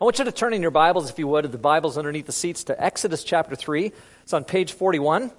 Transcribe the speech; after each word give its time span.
I 0.00 0.04
want 0.04 0.18
you 0.18 0.24
to 0.24 0.32
turn 0.32 0.54
in 0.54 0.62
your 0.62 0.70
Bibles, 0.70 1.10
if 1.10 1.18
you 1.18 1.28
would, 1.28 1.52
the 1.52 1.58
Bibles 1.58 1.98
underneath 1.98 2.24
the 2.24 2.32
seats 2.32 2.64
to 2.64 2.82
Exodus 2.82 3.22
chapter 3.22 3.54
3. 3.54 3.92
It's 4.22 4.32
on 4.32 4.44
page 4.44 4.72
41. 4.72 5.30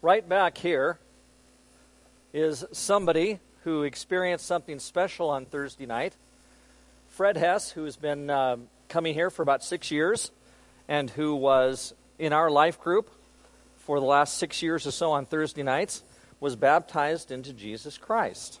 Right 0.00 0.28
back 0.28 0.58
here 0.58 1.00
is 2.32 2.64
somebody 2.70 3.40
who 3.64 3.82
experienced 3.82 4.46
something 4.46 4.78
special 4.78 5.28
on 5.28 5.44
Thursday 5.44 5.86
night. 5.86 6.14
Fred 7.08 7.36
Hess, 7.36 7.72
who 7.72 7.82
has 7.82 7.96
been 7.96 8.30
uh, 8.30 8.58
coming 8.88 9.12
here 9.12 9.28
for 9.28 9.42
about 9.42 9.64
six 9.64 9.90
years 9.90 10.30
and 10.86 11.10
who 11.10 11.34
was 11.34 11.92
in 12.16 12.32
our 12.32 12.48
life 12.48 12.80
group 12.80 13.10
for 13.78 13.98
the 13.98 14.06
last 14.06 14.38
six 14.38 14.62
years 14.62 14.86
or 14.86 14.92
so 14.92 15.10
on 15.10 15.26
Thursday 15.26 15.64
nights, 15.64 16.04
was 16.38 16.54
baptized 16.54 17.32
into 17.32 17.52
Jesus 17.52 17.98
Christ. 17.98 18.60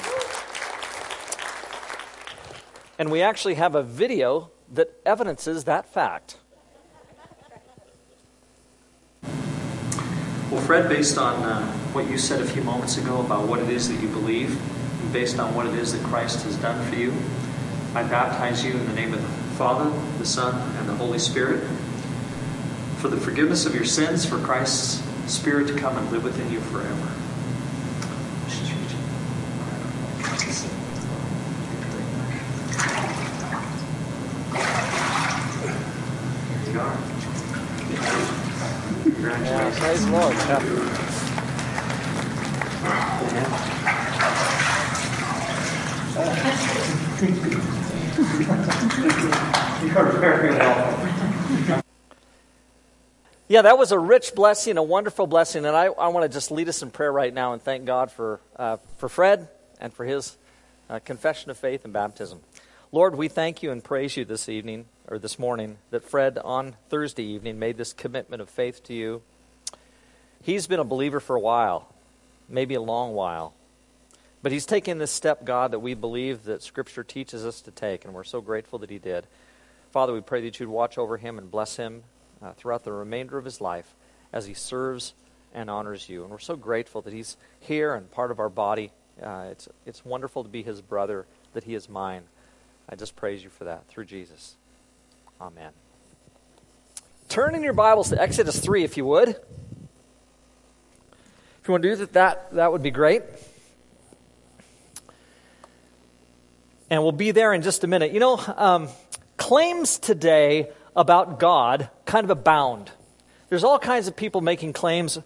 And 2.98 3.10
we 3.10 3.20
actually 3.20 3.54
have 3.54 3.74
a 3.74 3.82
video 3.82 4.50
that 4.72 4.90
evidences 5.04 5.64
that 5.64 5.92
fact. 5.92 6.38
Well, 10.50 10.62
Fred, 10.64 10.88
based 10.88 11.18
on 11.18 11.42
uh, 11.42 11.66
what 11.92 12.08
you 12.08 12.16
said 12.16 12.40
a 12.40 12.46
few 12.46 12.62
moments 12.62 12.96
ago 12.96 13.20
about 13.20 13.46
what 13.48 13.60
it 13.60 13.68
is 13.68 13.88
that 13.88 14.00
you 14.00 14.08
believe, 14.08 14.58
and 15.02 15.12
based 15.12 15.38
on 15.38 15.54
what 15.54 15.66
it 15.66 15.74
is 15.74 15.92
that 15.92 16.02
Christ 16.04 16.44
has 16.44 16.56
done 16.56 16.82
for 16.88 16.94
you, 16.94 17.12
I 17.94 18.02
baptize 18.02 18.64
you 18.64 18.72
in 18.72 18.86
the 18.86 18.94
name 18.94 19.12
of 19.12 19.20
the 19.20 19.28
Father, 19.56 19.90
the 20.18 20.24
Son, 20.24 20.54
and 20.78 20.88
the 20.88 20.94
Holy 20.94 21.18
Spirit 21.18 21.62
for 22.98 23.08
the 23.08 23.16
forgiveness 23.16 23.66
of 23.66 23.74
your 23.74 23.84
sins, 23.84 24.24
for 24.24 24.38
Christ's 24.38 25.02
Spirit 25.30 25.68
to 25.68 25.76
come 25.76 25.96
and 25.98 26.10
live 26.10 26.24
within 26.24 26.50
you 26.50 26.60
forever. 26.60 27.12
Lord. 40.48 40.62
Yeah, 53.48 53.62
that 53.62 53.76
was 53.76 53.90
a 53.90 53.98
rich 53.98 54.34
blessing, 54.36 54.76
a 54.76 54.82
wonderful 54.82 55.26
blessing, 55.26 55.64
and 55.64 55.76
I, 55.76 55.86
I 55.86 56.08
want 56.08 56.22
to 56.22 56.28
just 56.28 56.52
lead 56.52 56.68
us 56.68 56.80
in 56.82 56.90
prayer 56.92 57.12
right 57.12 57.34
now 57.34 57.52
and 57.52 57.60
thank 57.60 57.84
God 57.84 58.12
for, 58.12 58.40
uh, 58.56 58.76
for 58.98 59.08
Fred 59.08 59.48
and 59.80 59.92
for 59.92 60.04
his 60.04 60.36
uh, 60.88 61.00
confession 61.00 61.50
of 61.50 61.58
faith 61.58 61.84
and 61.84 61.92
baptism. 61.92 62.40
Lord, 62.92 63.16
we 63.16 63.26
thank 63.26 63.64
you 63.64 63.72
and 63.72 63.82
praise 63.82 64.16
you 64.16 64.24
this 64.24 64.48
evening, 64.48 64.86
or 65.08 65.18
this 65.18 65.40
morning, 65.40 65.78
that 65.90 66.04
Fred 66.04 66.38
on 66.38 66.76
Thursday 66.88 67.24
evening 67.24 67.58
made 67.58 67.78
this 67.78 67.92
commitment 67.92 68.40
of 68.40 68.48
faith 68.48 68.84
to 68.84 68.94
you 68.94 69.22
He's 70.46 70.68
been 70.68 70.78
a 70.78 70.84
believer 70.84 71.18
for 71.18 71.34
a 71.34 71.40
while, 71.40 71.92
maybe 72.48 72.74
a 72.74 72.80
long 72.80 73.14
while. 73.14 73.52
But 74.44 74.52
he's 74.52 74.64
taken 74.64 74.98
this 74.98 75.10
step, 75.10 75.44
God, 75.44 75.72
that 75.72 75.80
we 75.80 75.94
believe 75.94 76.44
that 76.44 76.62
Scripture 76.62 77.02
teaches 77.02 77.44
us 77.44 77.60
to 77.62 77.72
take, 77.72 78.04
and 78.04 78.14
we're 78.14 78.22
so 78.22 78.40
grateful 78.40 78.78
that 78.78 78.88
he 78.88 78.98
did. 78.98 79.26
Father, 79.90 80.12
we 80.12 80.20
pray 80.20 80.40
that 80.42 80.60
you'd 80.60 80.68
watch 80.68 80.98
over 80.98 81.16
him 81.16 81.36
and 81.36 81.50
bless 81.50 81.78
him 81.78 82.04
uh, 82.40 82.52
throughout 82.52 82.84
the 82.84 82.92
remainder 82.92 83.36
of 83.38 83.44
his 83.44 83.60
life 83.60 83.92
as 84.32 84.46
he 84.46 84.54
serves 84.54 85.14
and 85.52 85.68
honors 85.68 86.08
you. 86.08 86.22
And 86.22 86.30
we're 86.30 86.38
so 86.38 86.54
grateful 86.54 87.02
that 87.02 87.12
he's 87.12 87.36
here 87.58 87.96
and 87.96 88.08
part 88.12 88.30
of 88.30 88.38
our 88.38 88.48
body. 88.48 88.92
Uh, 89.20 89.48
it's, 89.50 89.68
it's 89.84 90.04
wonderful 90.04 90.44
to 90.44 90.48
be 90.48 90.62
his 90.62 90.80
brother, 90.80 91.26
that 91.54 91.64
he 91.64 91.74
is 91.74 91.88
mine. 91.88 92.22
I 92.88 92.94
just 92.94 93.16
praise 93.16 93.42
you 93.42 93.50
for 93.50 93.64
that 93.64 93.88
through 93.88 94.04
Jesus. 94.04 94.54
Amen. 95.40 95.72
Turn 97.28 97.56
in 97.56 97.64
your 97.64 97.72
Bibles 97.72 98.10
to 98.10 98.22
Exodus 98.22 98.60
3, 98.60 98.84
if 98.84 98.96
you 98.96 99.04
would. 99.06 99.40
You 101.66 101.72
want 101.72 101.82
to 101.82 101.88
do 101.90 101.96
that, 101.96 102.12
that, 102.12 102.52
that 102.52 102.72
would 102.72 102.82
be 102.82 102.92
great. 102.92 103.22
And 106.88 107.02
we'll 107.02 107.10
be 107.10 107.32
there 107.32 107.52
in 107.52 107.62
just 107.62 107.82
a 107.82 107.88
minute. 107.88 108.12
You 108.12 108.20
know, 108.20 108.40
um, 108.56 108.88
claims 109.36 109.98
today 109.98 110.70
about 110.94 111.40
God 111.40 111.90
kind 112.04 112.22
of 112.22 112.30
abound. 112.30 112.92
There's 113.48 113.64
all 113.64 113.80
kinds 113.80 114.06
of 114.06 114.14
people 114.14 114.40
making 114.40 114.74
claims 114.74 115.18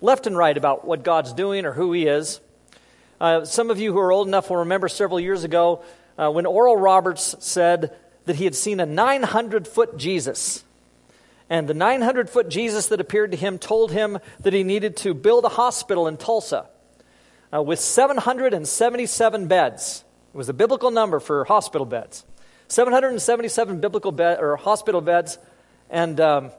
left 0.00 0.28
and 0.28 0.36
right 0.36 0.56
about 0.56 0.86
what 0.86 1.02
God's 1.02 1.32
doing 1.32 1.66
or 1.66 1.72
who 1.72 1.92
He 1.92 2.06
is. 2.06 2.40
Uh, 3.20 3.44
some 3.44 3.68
of 3.68 3.80
you 3.80 3.92
who 3.92 3.98
are 3.98 4.12
old 4.12 4.28
enough 4.28 4.50
will 4.50 4.58
remember 4.58 4.88
several 4.88 5.18
years 5.18 5.42
ago 5.42 5.82
uh, 6.16 6.30
when 6.30 6.46
Oral 6.46 6.76
Roberts 6.76 7.34
said 7.40 7.96
that 8.26 8.36
he 8.36 8.44
had 8.44 8.54
seen 8.54 8.78
a 8.78 8.86
900 8.86 9.66
foot 9.66 9.96
Jesus. 9.96 10.62
And 11.50 11.68
the 11.68 11.74
900 11.74 12.28
foot 12.28 12.48
Jesus 12.48 12.88
that 12.88 13.00
appeared 13.00 13.30
to 13.30 13.36
him 13.36 13.58
told 13.58 13.90
him 13.90 14.18
that 14.40 14.52
he 14.52 14.62
needed 14.62 14.96
to 14.98 15.14
build 15.14 15.44
a 15.44 15.48
hospital 15.48 16.06
in 16.06 16.16
Tulsa 16.16 16.68
uh, 17.54 17.62
with 17.62 17.78
777 17.78 19.46
beds. 19.46 20.04
It 20.34 20.36
was 20.36 20.48
a 20.48 20.54
biblical 20.54 20.90
number 20.90 21.20
for 21.20 21.44
hospital 21.44 21.86
beds. 21.86 22.24
777 22.68 23.80
biblical 23.80 24.12
bed, 24.12 24.38
or 24.40 24.56
hospital 24.56 25.00
beds. 25.00 25.38
And 25.88 26.20
um, 26.20 26.50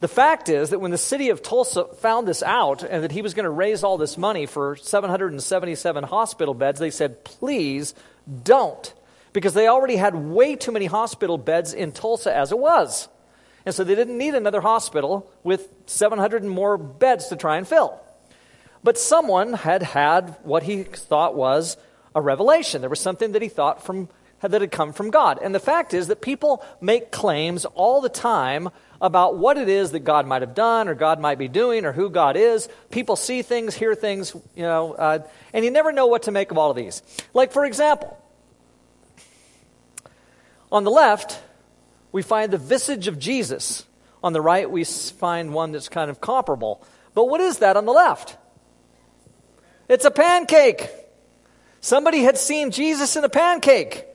the 0.00 0.08
fact 0.08 0.50
is 0.50 0.70
that 0.70 0.80
when 0.80 0.90
the 0.90 0.98
city 0.98 1.30
of 1.30 1.42
Tulsa 1.42 1.86
found 1.86 2.28
this 2.28 2.42
out 2.42 2.82
and 2.82 3.02
that 3.02 3.12
he 3.12 3.22
was 3.22 3.32
going 3.32 3.44
to 3.44 3.50
raise 3.50 3.82
all 3.82 3.96
this 3.96 4.18
money 4.18 4.44
for 4.44 4.76
777 4.76 6.04
hospital 6.04 6.52
beds, 6.52 6.78
they 6.78 6.90
said, 6.90 7.24
please 7.24 7.94
don't. 8.42 8.92
Because 9.32 9.54
they 9.54 9.66
already 9.66 9.96
had 9.96 10.14
way 10.14 10.54
too 10.54 10.70
many 10.70 10.84
hospital 10.84 11.38
beds 11.38 11.72
in 11.72 11.92
Tulsa 11.92 12.34
as 12.34 12.52
it 12.52 12.58
was. 12.58 13.08
And 13.66 13.74
so 13.74 13.84
they 13.84 13.94
didn't 13.94 14.18
need 14.18 14.34
another 14.34 14.60
hospital 14.60 15.30
with 15.42 15.68
700 15.86 16.42
and 16.42 16.50
more 16.50 16.76
beds 16.76 17.28
to 17.28 17.36
try 17.36 17.56
and 17.56 17.66
fill. 17.66 18.00
But 18.82 18.98
someone 18.98 19.54
had 19.54 19.82
had 19.82 20.36
what 20.42 20.64
he 20.64 20.82
thought 20.82 21.34
was 21.34 21.78
a 22.14 22.20
revelation. 22.20 22.82
There 22.82 22.90
was 22.90 23.00
something 23.00 23.32
that 23.32 23.40
he 23.40 23.48
thought 23.48 23.82
from, 23.82 24.10
that 24.40 24.60
had 24.60 24.70
come 24.70 24.92
from 24.92 25.10
God. 25.10 25.38
And 25.42 25.54
the 25.54 25.60
fact 25.60 25.94
is 25.94 26.08
that 26.08 26.20
people 26.20 26.62
make 26.80 27.10
claims 27.10 27.64
all 27.64 28.02
the 28.02 28.10
time 28.10 28.68
about 29.00 29.36
what 29.38 29.56
it 29.56 29.68
is 29.68 29.92
that 29.92 30.00
God 30.00 30.26
might 30.26 30.42
have 30.42 30.54
done 30.54 30.88
or 30.88 30.94
God 30.94 31.18
might 31.18 31.38
be 31.38 31.48
doing 31.48 31.86
or 31.86 31.92
who 31.92 32.10
God 32.10 32.36
is. 32.36 32.68
People 32.90 33.16
see 33.16 33.42
things, 33.42 33.74
hear 33.74 33.94
things, 33.94 34.34
you 34.54 34.62
know, 34.62 34.92
uh, 34.92 35.26
and 35.52 35.64
you 35.64 35.70
never 35.70 35.90
know 35.90 36.06
what 36.06 36.24
to 36.24 36.30
make 36.30 36.50
of 36.50 36.58
all 36.58 36.70
of 36.70 36.76
these. 36.76 37.02
Like, 37.32 37.52
for 37.52 37.64
example, 37.64 38.18
on 40.70 40.84
the 40.84 40.90
left, 40.90 41.40
we 42.14 42.22
find 42.22 42.52
the 42.52 42.58
visage 42.58 43.08
of 43.08 43.18
Jesus. 43.18 43.84
On 44.22 44.32
the 44.32 44.40
right, 44.40 44.70
we 44.70 44.84
find 44.84 45.52
one 45.52 45.72
that's 45.72 45.88
kind 45.88 46.12
of 46.12 46.20
comparable. 46.20 46.80
But 47.12 47.24
what 47.24 47.40
is 47.40 47.58
that 47.58 47.76
on 47.76 47.86
the 47.86 47.92
left? 47.92 48.36
It's 49.88 50.04
a 50.04 50.12
pancake. 50.12 50.88
Somebody 51.80 52.22
had 52.22 52.38
seen 52.38 52.70
Jesus 52.70 53.16
in 53.16 53.24
a 53.24 53.28
pancake. 53.28 54.06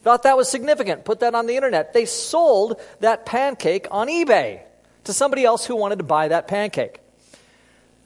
Thought 0.00 0.22
that 0.22 0.38
was 0.38 0.48
significant. 0.48 1.04
Put 1.04 1.20
that 1.20 1.34
on 1.34 1.44
the 1.44 1.54
internet. 1.54 1.92
They 1.92 2.06
sold 2.06 2.80
that 3.00 3.26
pancake 3.26 3.88
on 3.90 4.08
eBay 4.08 4.62
to 5.04 5.12
somebody 5.12 5.44
else 5.44 5.66
who 5.66 5.76
wanted 5.76 5.98
to 5.98 6.04
buy 6.04 6.28
that 6.28 6.48
pancake. 6.48 6.98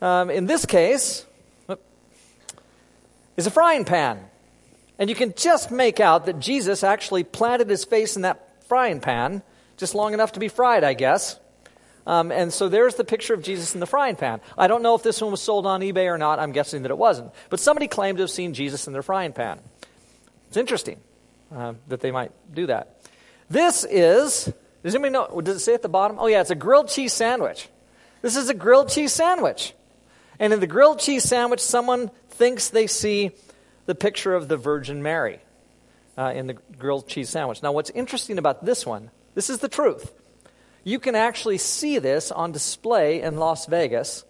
Um, 0.01 0.31
in 0.31 0.47
this 0.47 0.67
case, 0.67 1.25
is 3.37 3.47
a 3.47 3.53
frying 3.53 3.85
pan. 3.85 4.19
And 4.99 5.09
you 5.09 5.15
can 5.15 5.33
just 5.37 5.71
make 5.71 6.01
out 6.01 6.27
that 6.27 6.41
Jesus 6.41 6.83
actually 6.83 7.23
planted 7.23 7.71
his 7.71 7.85
face 7.85 8.17
in 8.17 8.23
that 8.23 8.42
frying 8.73 9.01
pan, 9.01 9.43
just 9.77 9.95
long 9.95 10.15
enough 10.15 10.33
to 10.33 10.41
be 10.41 10.49
fried, 10.49 10.83
I 10.83 10.95
guess. 10.95 11.39
Um, 12.07 12.33
and 12.33 12.51
so 12.51 12.71
there's 12.71 12.95
the 12.95 13.05
picture 13.05 13.35
of 13.35 13.43
Jesus 13.43 13.75
in 13.75 13.81
the 13.81 13.87
frying 13.87 14.17
pan. 14.17 14.41
I 14.57 14.67
don't 14.67 14.83
know 14.83 14.95
if 14.95 15.03
this 15.03 15.21
one 15.21 15.31
was 15.31 15.43
sold 15.43 15.67
on 15.67 15.83
eBay 15.83 16.07
or 16.07 16.17
not. 16.17 16.39
I'm 16.39 16.53
guessing 16.53 16.81
that 16.85 16.91
it 16.91 16.97
wasn't. 16.97 17.33
But 17.51 17.61
somebody 17.61 17.87
claimed 17.87 18.17
to 18.17 18.23
have 18.23 18.31
seen 18.31 18.55
Jesus 18.55 18.87
in 18.87 18.95
their 18.95 19.03
frying 19.03 19.35
pan. 19.35 19.61
It's 20.49 20.57
interesting 20.57 21.01
uh, 21.55 21.75
that 21.89 22.01
they 22.01 22.11
might 22.11 22.33
do 22.51 22.65
that. 22.69 22.97
This 23.51 23.85
is, 23.85 24.51
does 24.83 24.95
anybody 24.95 25.13
know, 25.13 25.43
does 25.43 25.57
it 25.57 25.61
say 25.61 25.75
at 25.75 25.83
the 25.83 25.91
bottom? 25.91 26.17
Oh, 26.19 26.29
yeah, 26.29 26.41
it's 26.41 26.51
a 26.51 26.55
grilled 26.55 26.89
cheese 26.89 27.13
sandwich. 27.13 27.69
This 28.23 28.37
is 28.37 28.49
a 28.49 28.55
grilled 28.55 28.89
cheese 28.89 29.13
sandwich. 29.13 29.75
And 30.39 30.55
in 30.55 30.61
the 30.61 30.67
grilled 30.67 30.99
cheese 30.99 31.25
sandwich, 31.25 31.61
someone 31.61 32.11
thinks 32.31 32.71
they 32.71 32.87
see 32.87 33.33
the 33.85 33.95
picture 33.95 34.35
of 34.35 34.49
the 34.49 34.57
Virgin 34.57 35.03
Mary 35.03 35.41
uh, 36.17 36.33
in 36.35 36.47
the 36.47 36.55
grilled 36.79 37.09
cheese 37.09 37.31
sandwich. 37.31 37.63
Now, 37.63 37.73
what's 37.73 37.91
interesting 37.91 38.39
about 38.39 38.65
this 38.65 38.87
one, 38.87 39.11
this 39.35 39.51
is 39.51 39.59
the 39.59 39.69
truth. 39.69 40.13
You 40.85 40.99
can 40.99 41.15
actually 41.15 41.59
see 41.59 41.99
this 41.99 42.31
on 42.31 42.53
display 42.53 43.23
in 43.23 43.37
Las 43.37 43.67
Vegas. 43.67 44.25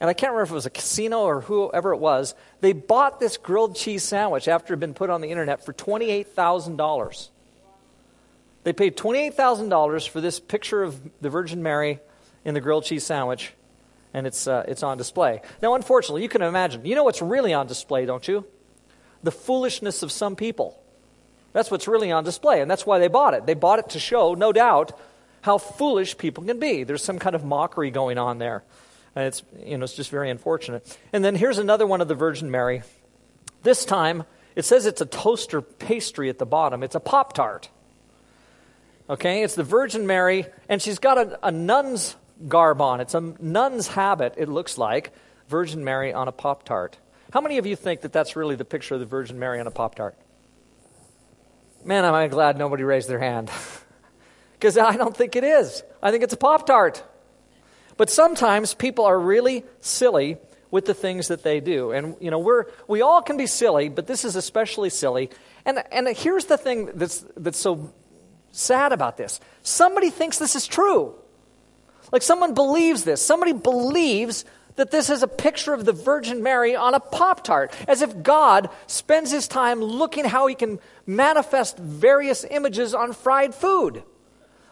And 0.00 0.08
I 0.08 0.14
can't 0.14 0.32
remember 0.32 0.44
if 0.44 0.50
it 0.50 0.54
was 0.54 0.66
a 0.66 0.70
casino 0.70 1.20
or 1.22 1.40
whoever 1.42 1.92
it 1.92 1.98
was. 1.98 2.34
They 2.60 2.72
bought 2.72 3.20
this 3.20 3.36
grilled 3.36 3.76
cheese 3.76 4.04
sandwich 4.04 4.48
after 4.48 4.72
it 4.72 4.76
had 4.76 4.80
been 4.80 4.94
put 4.94 5.10
on 5.10 5.20
the 5.20 5.30
internet 5.30 5.64
for 5.64 5.72
$28,000. 5.72 7.28
They 8.64 8.72
paid 8.72 8.96
$28,000 8.96 10.08
for 10.08 10.20
this 10.20 10.40
picture 10.40 10.82
of 10.82 11.00
the 11.20 11.30
Virgin 11.30 11.62
Mary 11.62 12.00
in 12.44 12.54
the 12.54 12.60
grilled 12.60 12.84
cheese 12.84 13.04
sandwich, 13.04 13.52
and 14.14 14.26
it's, 14.26 14.46
uh, 14.46 14.64
it's 14.68 14.82
on 14.82 14.98
display. 14.98 15.42
Now, 15.62 15.74
unfortunately, 15.74 16.22
you 16.22 16.28
can 16.28 16.42
imagine. 16.42 16.84
You 16.84 16.94
know 16.94 17.04
what's 17.04 17.22
really 17.22 17.52
on 17.52 17.66
display, 17.66 18.06
don't 18.06 18.26
you? 18.26 18.44
the 19.22 19.30
foolishness 19.30 20.02
of 20.02 20.12
some 20.12 20.36
people. 20.36 20.80
That's 21.52 21.70
what's 21.70 21.88
really 21.88 22.12
on 22.12 22.24
display, 22.24 22.60
and 22.60 22.70
that's 22.70 22.86
why 22.86 22.98
they 22.98 23.08
bought 23.08 23.34
it. 23.34 23.46
They 23.46 23.54
bought 23.54 23.78
it 23.78 23.90
to 23.90 23.98
show, 23.98 24.34
no 24.34 24.52
doubt, 24.52 24.98
how 25.40 25.58
foolish 25.58 26.18
people 26.18 26.44
can 26.44 26.58
be. 26.58 26.84
There's 26.84 27.02
some 27.02 27.18
kind 27.18 27.34
of 27.34 27.44
mockery 27.44 27.90
going 27.90 28.18
on 28.18 28.38
there. 28.38 28.64
And 29.16 29.26
it's, 29.26 29.42
you 29.64 29.78
know, 29.78 29.84
it's 29.84 29.94
just 29.94 30.10
very 30.10 30.30
unfortunate. 30.30 30.98
And 31.12 31.24
then 31.24 31.34
here's 31.34 31.58
another 31.58 31.86
one 31.86 32.00
of 32.00 32.08
the 32.08 32.14
Virgin 32.14 32.50
Mary. 32.50 32.82
This 33.62 33.84
time, 33.84 34.24
it 34.54 34.64
says 34.64 34.86
it's 34.86 35.00
a 35.00 35.06
toaster 35.06 35.62
pastry 35.62 36.28
at 36.28 36.38
the 36.38 36.46
bottom. 36.46 36.82
It's 36.82 36.94
a 36.94 37.00
Pop 37.00 37.32
Tart. 37.32 37.68
Okay, 39.10 39.42
it's 39.42 39.54
the 39.54 39.64
Virgin 39.64 40.06
Mary, 40.06 40.46
and 40.68 40.82
she's 40.82 40.98
got 40.98 41.16
a, 41.16 41.46
a 41.46 41.50
nun's 41.50 42.14
garb 42.46 42.80
on. 42.80 43.00
It's 43.00 43.14
a 43.14 43.20
nun's 43.40 43.88
habit, 43.88 44.34
it 44.36 44.48
looks 44.48 44.76
like. 44.76 45.12
Virgin 45.48 45.82
Mary 45.82 46.12
on 46.12 46.28
a 46.28 46.32
Pop 46.32 46.64
Tart. 46.64 46.98
How 47.32 47.40
many 47.40 47.58
of 47.58 47.66
you 47.66 47.74
think 47.74 48.02
that 48.02 48.12
that's 48.12 48.36
really 48.36 48.54
the 48.54 48.66
picture 48.66 48.94
of 48.94 49.00
the 49.00 49.06
Virgin 49.06 49.38
Mary 49.38 49.60
on 49.60 49.66
a 49.66 49.70
Pop 49.70 49.94
Tart? 49.94 50.14
Man, 51.84 52.04
am 52.04 52.14
I 52.14 52.28
glad 52.28 52.58
nobody 52.58 52.82
raised 52.82 53.08
their 53.08 53.20
hand. 53.20 53.50
Because 54.58 54.76
I 54.76 54.96
don't 54.96 55.16
think 55.16 55.36
it 55.36 55.44
is. 55.44 55.84
I 56.02 56.10
think 56.10 56.24
it's 56.24 56.32
a 56.32 56.36
Pop 56.36 56.66
Tart. 56.66 57.04
But 57.96 58.10
sometimes 58.10 58.74
people 58.74 59.04
are 59.04 59.16
really 59.16 59.62
silly 59.80 60.38
with 60.72 60.84
the 60.84 60.94
things 60.94 61.28
that 61.28 61.44
they 61.44 61.60
do. 61.60 61.92
And, 61.92 62.16
you 62.20 62.32
know, 62.32 62.40
we're, 62.40 62.64
we 62.88 63.00
all 63.00 63.22
can 63.22 63.36
be 63.36 63.46
silly, 63.46 63.88
but 63.88 64.08
this 64.08 64.24
is 64.24 64.34
especially 64.34 64.90
silly. 64.90 65.30
And, 65.64 65.82
and 65.92 66.08
here's 66.08 66.46
the 66.46 66.58
thing 66.58 66.90
that's, 66.94 67.24
that's 67.36 67.58
so 67.58 67.92
sad 68.50 68.92
about 68.92 69.16
this 69.16 69.40
somebody 69.62 70.10
thinks 70.10 70.38
this 70.38 70.56
is 70.56 70.66
true. 70.66 71.14
Like 72.10 72.22
someone 72.22 72.54
believes 72.54 73.04
this. 73.04 73.24
Somebody 73.24 73.52
believes 73.52 74.44
that 74.78 74.92
this 74.92 75.10
is 75.10 75.24
a 75.24 75.28
picture 75.28 75.74
of 75.74 75.84
the 75.84 75.92
Virgin 75.92 76.40
Mary 76.40 76.76
on 76.76 76.94
a 76.94 77.00
Pop 77.00 77.42
Tart, 77.42 77.74
as 77.88 78.00
if 78.00 78.22
God 78.22 78.70
spends 78.86 79.32
his 79.32 79.48
time 79.48 79.80
looking 79.80 80.24
how 80.24 80.46
he 80.46 80.54
can 80.54 80.78
manifest 81.04 81.76
various 81.78 82.44
images 82.48 82.94
on 82.94 83.12
fried 83.12 83.56
food. 83.56 84.04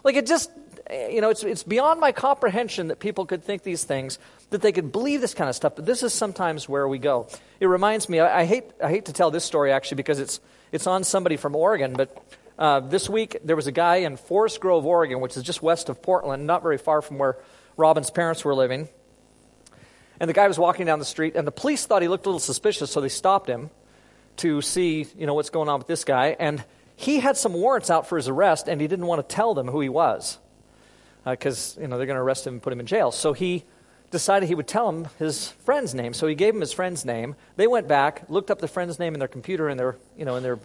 Like 0.04 0.14
it 0.14 0.26
just, 0.26 0.48
you 0.88 1.20
know, 1.20 1.30
it's, 1.30 1.42
it's 1.42 1.64
beyond 1.64 1.98
my 1.98 2.12
comprehension 2.12 2.86
that 2.88 3.00
people 3.00 3.26
could 3.26 3.42
think 3.42 3.64
these 3.64 3.82
things, 3.82 4.20
that 4.50 4.62
they 4.62 4.70
could 4.70 4.92
believe 4.92 5.20
this 5.20 5.34
kind 5.34 5.50
of 5.50 5.56
stuff, 5.56 5.74
but 5.74 5.86
this 5.86 6.04
is 6.04 6.12
sometimes 6.12 6.68
where 6.68 6.86
we 6.86 6.98
go. 6.98 7.26
It 7.58 7.66
reminds 7.66 8.08
me, 8.08 8.20
I, 8.20 8.42
I 8.42 8.44
hate, 8.44 8.64
I 8.80 8.88
hate 8.88 9.06
to 9.06 9.12
tell 9.12 9.32
this 9.32 9.44
story 9.44 9.72
actually 9.72 9.96
because 9.96 10.20
it's, 10.20 10.38
it's 10.70 10.86
on 10.86 11.02
somebody 11.02 11.36
from 11.36 11.56
Oregon, 11.56 11.94
but 11.94 12.16
uh, 12.60 12.78
this 12.78 13.10
week 13.10 13.38
there 13.42 13.56
was 13.56 13.66
a 13.66 13.72
guy 13.72 13.96
in 13.96 14.16
Forest 14.16 14.60
Grove, 14.60 14.86
Oregon, 14.86 15.20
which 15.20 15.36
is 15.36 15.42
just 15.42 15.62
west 15.62 15.88
of 15.88 16.00
Portland, 16.00 16.46
not 16.46 16.62
very 16.62 16.78
far 16.78 17.02
from 17.02 17.18
where 17.18 17.38
Robin's 17.76 18.10
parents 18.10 18.44
were 18.44 18.54
living. 18.54 18.88
And 20.20 20.28
the 20.28 20.34
guy 20.34 20.48
was 20.48 20.58
walking 20.58 20.86
down 20.86 20.98
the 20.98 21.04
street, 21.04 21.36
and 21.36 21.46
the 21.46 21.52
police 21.52 21.86
thought 21.86 22.02
he 22.02 22.08
looked 22.08 22.26
a 22.26 22.28
little 22.28 22.40
suspicious, 22.40 22.90
so 22.90 23.00
they 23.00 23.08
stopped 23.08 23.48
him 23.48 23.70
to 24.38 24.62
see, 24.62 25.06
you 25.16 25.26
know, 25.26 25.34
what's 25.34 25.50
going 25.50 25.68
on 25.68 25.78
with 25.78 25.86
this 25.86 26.04
guy. 26.04 26.36
And 26.38 26.64
he 26.94 27.20
had 27.20 27.36
some 27.36 27.52
warrants 27.52 27.90
out 27.90 28.06
for 28.06 28.16
his 28.16 28.28
arrest, 28.28 28.68
and 28.68 28.80
he 28.80 28.88
didn't 28.88 29.06
want 29.06 29.26
to 29.26 29.34
tell 29.34 29.54
them 29.54 29.68
who 29.68 29.80
he 29.80 29.88
was 29.88 30.38
because, 31.24 31.76
uh, 31.76 31.82
you 31.82 31.88
know, 31.88 31.98
they're 31.98 32.06
going 32.06 32.16
to 32.16 32.22
arrest 32.22 32.46
him 32.46 32.54
and 32.54 32.62
put 32.62 32.72
him 32.72 32.80
in 32.80 32.86
jail. 32.86 33.10
So 33.10 33.32
he 33.32 33.64
decided 34.10 34.48
he 34.48 34.54
would 34.54 34.68
tell 34.68 34.88
him 34.88 35.08
his 35.18 35.48
friend's 35.64 35.94
name. 35.94 36.14
So 36.14 36.26
he 36.26 36.34
gave 36.34 36.54
him 36.54 36.60
his 36.60 36.72
friend's 36.72 37.04
name. 37.04 37.34
They 37.56 37.66
went 37.66 37.88
back, 37.88 38.24
looked 38.28 38.50
up 38.50 38.60
the 38.60 38.68
friend's 38.68 38.98
name 38.98 39.14
in 39.14 39.18
their 39.18 39.28
computer 39.28 39.68
in 39.68 39.76
their, 39.76 39.96
you 40.16 40.24
know, 40.24 40.36
in 40.36 40.42
their 40.42 40.58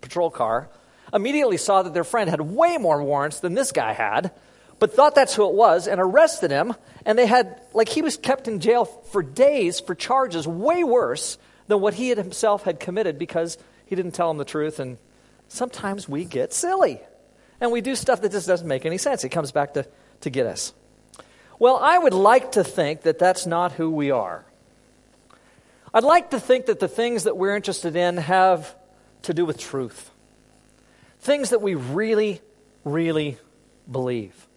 patrol 0.00 0.30
car, 0.30 0.68
immediately 1.12 1.56
saw 1.56 1.82
that 1.82 1.94
their 1.94 2.04
friend 2.04 2.30
had 2.30 2.40
way 2.40 2.78
more 2.78 3.02
warrants 3.02 3.40
than 3.40 3.54
this 3.54 3.72
guy 3.72 3.92
had 3.92 4.30
but 4.78 4.94
thought 4.94 5.14
that's 5.14 5.34
who 5.34 5.48
it 5.48 5.54
was 5.54 5.88
and 5.88 6.00
arrested 6.00 6.50
him. 6.50 6.74
And 7.04 7.18
they 7.18 7.26
had, 7.26 7.60
like, 7.72 7.88
he 7.88 8.02
was 8.02 8.16
kept 8.16 8.48
in 8.48 8.60
jail 8.60 8.84
for 8.84 9.22
days 9.22 9.80
for 9.80 9.94
charges 9.94 10.46
way 10.46 10.84
worse 10.84 11.38
than 11.66 11.80
what 11.80 11.94
he 11.94 12.08
had 12.08 12.18
himself 12.18 12.64
had 12.64 12.80
committed 12.80 13.18
because 13.18 13.58
he 13.86 13.96
didn't 13.96 14.12
tell 14.12 14.28
them 14.28 14.38
the 14.38 14.44
truth. 14.44 14.78
And 14.78 14.98
sometimes 15.48 16.08
we 16.08 16.24
get 16.24 16.52
silly 16.52 17.00
and 17.60 17.72
we 17.72 17.80
do 17.80 17.94
stuff 17.94 18.22
that 18.22 18.32
just 18.32 18.46
doesn't 18.46 18.68
make 18.68 18.86
any 18.86 18.98
sense. 18.98 19.24
It 19.24 19.30
comes 19.30 19.52
back 19.52 19.74
to, 19.74 19.86
to 20.20 20.30
get 20.30 20.46
us. 20.46 20.72
Well, 21.58 21.76
I 21.76 21.98
would 21.98 22.14
like 22.14 22.52
to 22.52 22.62
think 22.62 23.02
that 23.02 23.18
that's 23.18 23.46
not 23.46 23.72
who 23.72 23.90
we 23.90 24.10
are. 24.10 24.44
I'd 25.92 26.04
like 26.04 26.30
to 26.30 26.40
think 26.40 26.66
that 26.66 26.78
the 26.78 26.88
things 26.88 27.24
that 27.24 27.36
we're 27.36 27.56
interested 27.56 27.96
in 27.96 28.18
have 28.18 28.76
to 29.22 29.34
do 29.34 29.44
with 29.44 29.58
truth, 29.58 30.10
things 31.20 31.50
that 31.50 31.62
we 31.62 31.74
really, 31.74 32.40
really 32.84 33.38
believe. 33.90 34.47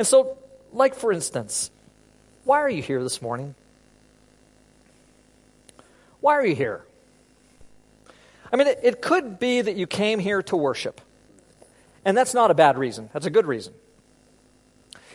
And 0.00 0.06
so, 0.06 0.38
like 0.72 0.94
for 0.94 1.12
instance, 1.12 1.70
why 2.44 2.62
are 2.62 2.70
you 2.70 2.80
here 2.80 3.02
this 3.02 3.20
morning? 3.20 3.54
Why 6.20 6.32
are 6.32 6.46
you 6.46 6.54
here? 6.54 6.86
I 8.50 8.56
mean, 8.56 8.66
it, 8.66 8.80
it, 8.82 9.02
could 9.02 9.38
be 9.38 9.60
that 9.60 9.76
you 9.76 9.86
came 9.86 10.18
here 10.18 10.42
to 10.44 10.56
worship. 10.56 11.02
And 12.02 12.16
that's 12.16 12.32
not 12.32 12.50
a 12.50 12.54
bad 12.54 12.78
reason, 12.78 13.10
that's 13.12 13.26
a 13.26 13.30
good 13.30 13.46
reason. 13.46 13.74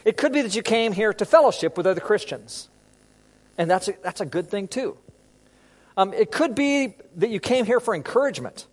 It 0.06 0.18
could 0.18 0.32
be 0.32 0.44
that 0.44 0.56
you 0.56 0.62
came 0.62 0.92
here 0.92 1.14
to 1.14 1.26
fellowship 1.26 1.78
with 1.78 1.88
other 1.88 2.00
Christians. 2.00 2.70
And 3.58 3.68
that's 3.68 3.88
a, 3.88 3.96
that's 4.04 4.22
a 4.22 4.26
good 4.28 4.52
thing, 4.52 4.68
too. 4.68 5.00
Um, 5.98 6.14
it 6.14 6.32
could 6.32 6.54
be 6.54 6.94
that 7.16 7.32
you 7.32 7.40
came 7.40 7.66
here 7.66 7.80
for 7.80 7.96
encouragement. 7.96 8.68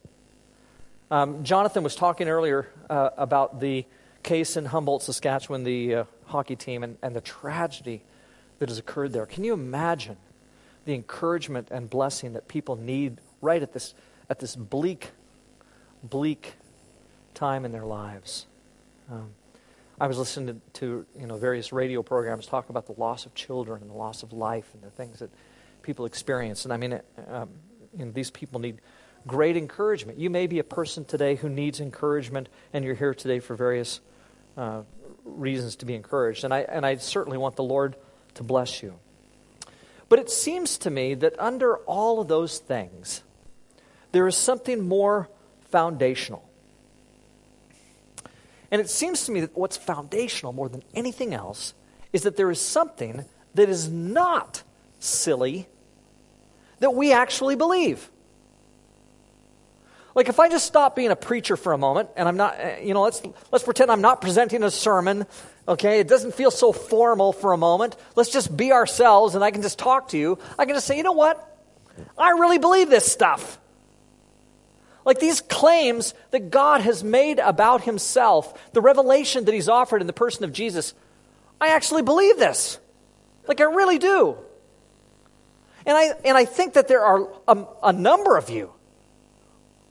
Um, 1.11 1.43
Jonathan 1.43 1.83
was 1.83 1.97
talking 1.97 2.29
earlier 2.29 2.69
uh, 2.91 3.09
about 3.17 3.61
the 3.61 3.87
case 4.23 4.57
in 4.57 4.67
Humboldt, 4.67 5.03
Saskatchewan, 5.03 5.65
the 5.65 5.95
uh, 5.95 6.05
hockey 6.27 6.57
team, 6.57 6.83
and, 6.83 6.97
and 7.03 7.15
the 7.15 7.21
tragedy 7.21 8.03
that 8.59 8.69
has 8.69 8.79
occurred 8.79 9.13
there. 9.13 9.27
Can 9.27 9.45
you 9.45 9.53
imagine 9.53 10.17
the 10.85 10.95
encouragement 10.95 11.69
and 11.71 11.89
blessing 11.89 12.33
that 12.35 12.49
people 12.49 12.77
need 12.77 13.19
right 13.41 13.63
at 13.63 13.73
this, 13.73 13.95
at 14.31 14.39
this 14.39 14.55
bleak, 14.57 15.11
bleak 16.03 16.55
time 17.35 17.65
in 17.65 17.73
their 17.73 17.87
lives? 17.87 18.47
Um, 19.11 19.31
I 20.01 20.07
was 20.07 20.19
listening 20.19 20.61
to, 20.73 20.81
to, 20.81 21.07
you 21.21 21.27
know 21.27 21.37
various 21.37 21.73
radio 21.73 22.03
programs 22.03 22.47
talk 22.47 22.71
about 22.71 22.87
the 22.87 22.95
loss 22.99 23.27
of 23.27 23.35
children 23.35 23.83
and 23.83 23.91
the 23.91 23.95
loss 23.95 24.23
of 24.23 24.33
life 24.33 24.69
and 24.75 24.83
the 24.83 24.91
things 24.91 25.21
that 25.21 25.31
people 25.83 26.07
experience. 26.07 26.65
And 26.65 26.73
I 26.73 26.77
mean, 26.77 27.01
um, 27.29 27.51
you 27.97 28.07
know, 28.07 28.11
these 28.11 28.31
people 28.31 28.61
need 28.61 28.79
great 29.27 29.57
encouragement. 29.57 30.19
You 30.19 30.31
may 30.31 30.47
be 30.47 30.59
a 30.59 30.65
person 30.65 31.05
today 31.05 31.37
who 31.37 31.49
needs 31.49 31.81
encouragement, 31.81 32.49
and 32.73 32.85
you're 32.85 32.95
here 32.95 33.15
today 33.15 33.41
for 33.41 33.55
various 33.55 34.01
uh, 34.57 34.83
reasons 35.25 35.77
to 35.77 35.87
be 35.87 35.95
encouraged. 35.95 36.45
And 36.45 36.53
I, 36.53 36.61
and 36.61 36.85
I 36.85 36.97
certainly 36.97 37.39
want 37.39 37.57
the 37.57 37.63
Lord 37.63 37.97
to 38.35 38.43
bless 38.43 38.83
you. 38.83 38.95
But 40.09 40.19
it 40.19 40.31
seems 40.31 40.79
to 40.79 40.91
me 40.91 41.15
that 41.15 41.39
under 41.39 41.77
all 41.79 42.21
of 42.21 42.29
those 42.29 42.59
things, 42.59 43.23
there 44.13 44.27
is 44.27 44.37
something 44.37 44.87
more 44.87 45.29
foundational. 45.71 46.49
And 48.71 48.81
it 48.81 48.91
seems 48.91 49.27
to 49.27 49.33
me 49.33 49.41
that 49.41 49.57
what's 49.57 49.77
foundational 49.77 50.53
more 50.53 50.69
than 50.69 50.83
anything 50.95 51.35
else 51.35 51.75
is 52.13 52.23
that 52.23 52.37
there 52.37 52.51
is 52.51 52.61
something 52.61 53.25
that 53.55 53.69
is 53.69 53.89
not 53.89 54.63
silly 54.99 55.69
that 56.81 56.95
we 56.95 57.13
actually 57.13 57.55
believe. 57.55 58.11
Like 60.15 60.29
if 60.29 60.39
I 60.39 60.49
just 60.49 60.67
stop 60.67 60.95
being 60.95 61.11
a 61.11 61.17
preacher 61.17 61.57
for 61.57 61.73
a 61.73 61.79
moment 61.79 62.11
and 62.17 62.29
I'm 62.29 62.37
not, 62.37 62.57
eh, 62.59 62.81
you 62.83 62.95
know, 62.95 63.03
let's, 63.03 63.23
let's 63.51 63.65
pretend 63.65 63.91
I'm 63.91 64.03
not 64.03 64.21
presenting 64.21 64.63
a 64.63 64.71
sermon, 64.71 65.27
okay? 65.67 66.01
It 66.01 66.09
doesn't 66.09 66.35
feel 66.35 66.51
so 66.51 66.73
formal 66.73 67.33
for 67.33 67.53
a 67.53 67.57
moment. 67.57 67.97
Let's 68.15 68.31
just 68.31 68.55
be 68.55 68.73
ourselves 68.73 69.35
and 69.35 69.43
I 69.43 69.51
can 69.51 69.63
just 69.63 69.79
talk 69.79 70.09
to 70.09 70.19
you. 70.19 70.39
I 70.59 70.67
can 70.67 70.75
just 70.75 70.87
say, 70.87 70.97
you 70.97 71.03
know 71.03 71.13
what? 71.13 71.49
I 72.19 72.31
really 72.31 72.59
believe 72.59 72.91
this 72.91 73.11
stuff. 73.11 73.59
Like 75.05 75.19
these 75.19 75.41
claims 75.41 76.15
that 76.31 76.51
God 76.51 76.83
has 76.83 77.03
made 77.03 77.39
about 77.39 77.83
himself, 77.83 78.73
the 78.73 78.81
revelation 78.81 79.47
that 79.47 79.55
he's 79.55 79.69
offered 79.69 80.01
in 80.01 80.07
the 80.07 80.13
person 80.13 80.45
of 80.45 80.53
Jesus, 80.53 80.95
I 81.61 81.69
actually 81.69 82.03
believe 82.03 82.39
this. 82.39 82.79
Like 83.49 83.61
I 83.61 83.65
really 83.65 83.99
do. 83.99 84.37
And 85.87 85.97
I, 85.97 86.13
and 86.25 86.37
I 86.37 86.45
think 86.45 86.75
that 86.75 86.87
there 86.87 87.03
are 87.03 87.29
a, 87.49 87.65
a 87.83 87.93
number 87.93 88.37
of 88.37 88.51
you 88.51 88.73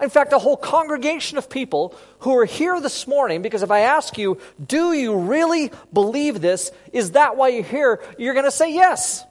in 0.01 0.09
fact, 0.09 0.33
a 0.33 0.39
whole 0.39 0.57
congregation 0.57 1.37
of 1.37 1.49
people 1.49 1.95
who 2.19 2.35
are 2.37 2.45
here 2.45 2.79
this 2.81 3.07
morning 3.07 3.41
because 3.41 3.61
if 3.61 3.71
I 3.71 3.81
ask 3.81 4.17
you, 4.17 4.39
do 4.65 4.93
you 4.93 5.15
really 5.15 5.71
believe 5.93 6.41
this? 6.41 6.71
Is 6.91 7.11
that 7.11 7.37
why 7.37 7.49
you're 7.49 7.63
here? 7.63 8.01
You're 8.17 8.33
going 8.33 8.45
to 8.45 8.51
say 8.51 8.73
yes. 8.73 9.23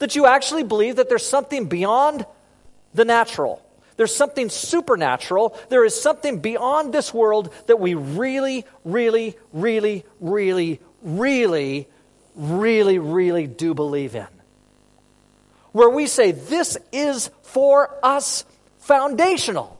That 0.00 0.16
you 0.16 0.26
actually 0.26 0.64
believe 0.64 0.96
that 0.96 1.08
there's 1.08 1.26
something 1.26 1.66
beyond 1.66 2.26
the 2.94 3.04
natural. 3.04 3.62
There's 3.96 4.14
something 4.14 4.48
supernatural. 4.48 5.56
There 5.68 5.84
is 5.84 6.00
something 6.00 6.38
beyond 6.38 6.92
this 6.92 7.12
world 7.12 7.52
that 7.66 7.80
we 7.80 7.94
really, 7.94 8.64
really, 8.84 9.36
really, 9.52 10.04
really, 10.20 10.80
really, 11.02 11.88
really, 12.36 12.98
really 12.98 13.46
do 13.46 13.74
believe 13.74 14.14
in. 14.14 14.26
Where 15.72 15.90
we 15.90 16.06
say, 16.06 16.32
this 16.32 16.78
is 16.92 17.30
for 17.42 17.98
us 18.02 18.44
foundational. 18.88 19.78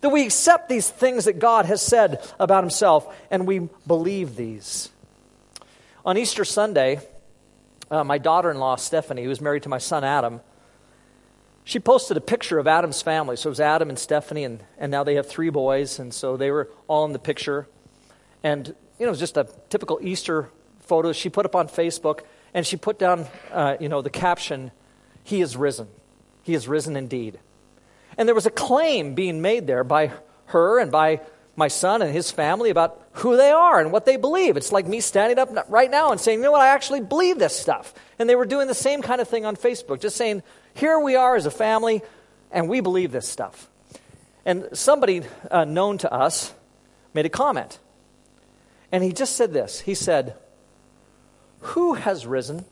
That 0.00 0.08
we 0.08 0.24
accept 0.24 0.68
these 0.68 0.88
things 0.88 1.26
that 1.26 1.38
God 1.38 1.66
has 1.66 1.82
said 1.82 2.26
about 2.40 2.64
himself 2.64 3.14
and 3.30 3.46
we 3.46 3.68
believe 3.86 4.34
these. 4.34 4.90
On 6.04 6.16
Easter 6.16 6.44
Sunday, 6.44 7.00
uh, 7.90 8.02
my 8.02 8.18
daughter 8.18 8.50
in 8.50 8.58
law, 8.58 8.76
Stephanie, 8.76 9.24
who 9.24 9.30
is 9.30 9.40
married 9.40 9.64
to 9.64 9.68
my 9.68 9.78
son 9.78 10.04
Adam, 10.04 10.40
she 11.64 11.78
posted 11.78 12.16
a 12.16 12.20
picture 12.20 12.58
of 12.58 12.66
Adam's 12.66 13.02
family. 13.02 13.36
So 13.36 13.48
it 13.48 13.50
was 13.50 13.60
Adam 13.60 13.88
and 13.88 13.98
Stephanie, 13.98 14.44
and, 14.44 14.62
and 14.78 14.90
now 14.90 15.02
they 15.04 15.16
have 15.16 15.26
three 15.26 15.50
boys, 15.50 15.98
and 15.98 16.14
so 16.14 16.36
they 16.36 16.50
were 16.50 16.70
all 16.86 17.04
in 17.04 17.12
the 17.12 17.18
picture. 17.18 17.66
And, 18.42 18.68
you 18.68 18.74
know, 19.00 19.06
it 19.06 19.10
was 19.10 19.18
just 19.18 19.36
a 19.36 19.48
typical 19.68 19.98
Easter 20.00 20.48
photo 20.80 21.12
she 21.12 21.28
put 21.28 21.44
up 21.44 21.56
on 21.56 21.68
Facebook, 21.68 22.20
and 22.54 22.64
she 22.64 22.76
put 22.76 22.98
down, 22.98 23.26
uh, 23.50 23.76
you 23.80 23.88
know, 23.88 24.00
the 24.00 24.10
caption, 24.10 24.70
He 25.24 25.40
is 25.40 25.56
risen. 25.56 25.88
He 26.44 26.54
is 26.54 26.68
risen 26.68 26.96
indeed. 26.96 27.40
And 28.18 28.28
there 28.28 28.34
was 28.34 28.46
a 28.46 28.50
claim 28.50 29.14
being 29.14 29.42
made 29.42 29.66
there 29.66 29.84
by 29.84 30.12
her 30.46 30.78
and 30.78 30.90
by 30.90 31.20
my 31.56 31.68
son 31.68 32.02
and 32.02 32.12
his 32.12 32.30
family 32.30 32.70
about 32.70 33.02
who 33.12 33.36
they 33.36 33.50
are 33.50 33.80
and 33.80 33.90
what 33.90 34.04
they 34.04 34.16
believe. 34.16 34.56
It's 34.56 34.72
like 34.72 34.86
me 34.86 35.00
standing 35.00 35.38
up 35.38 35.50
right 35.68 35.90
now 35.90 36.12
and 36.12 36.20
saying, 36.20 36.38
you 36.38 36.44
know 36.44 36.52
what, 36.52 36.60
I 36.60 36.68
actually 36.68 37.00
believe 37.00 37.38
this 37.38 37.58
stuff. 37.58 37.94
And 38.18 38.28
they 38.28 38.36
were 38.36 38.44
doing 38.44 38.68
the 38.68 38.74
same 38.74 39.00
kind 39.02 39.20
of 39.20 39.28
thing 39.28 39.46
on 39.46 39.56
Facebook, 39.56 40.00
just 40.00 40.16
saying, 40.16 40.42
here 40.74 40.98
we 40.98 41.16
are 41.16 41.34
as 41.34 41.46
a 41.46 41.50
family, 41.50 42.02
and 42.50 42.68
we 42.68 42.80
believe 42.80 43.10
this 43.10 43.26
stuff. 43.26 43.68
And 44.44 44.68
somebody 44.74 45.22
uh, 45.50 45.64
known 45.64 45.98
to 45.98 46.12
us 46.12 46.54
made 47.14 47.26
a 47.26 47.30
comment. 47.30 47.78
And 48.92 49.02
he 49.02 49.12
just 49.12 49.36
said 49.36 49.52
this 49.52 49.80
He 49.80 49.94
said, 49.94 50.36
Who 51.60 51.94
has 51.94 52.26
risen? 52.26 52.64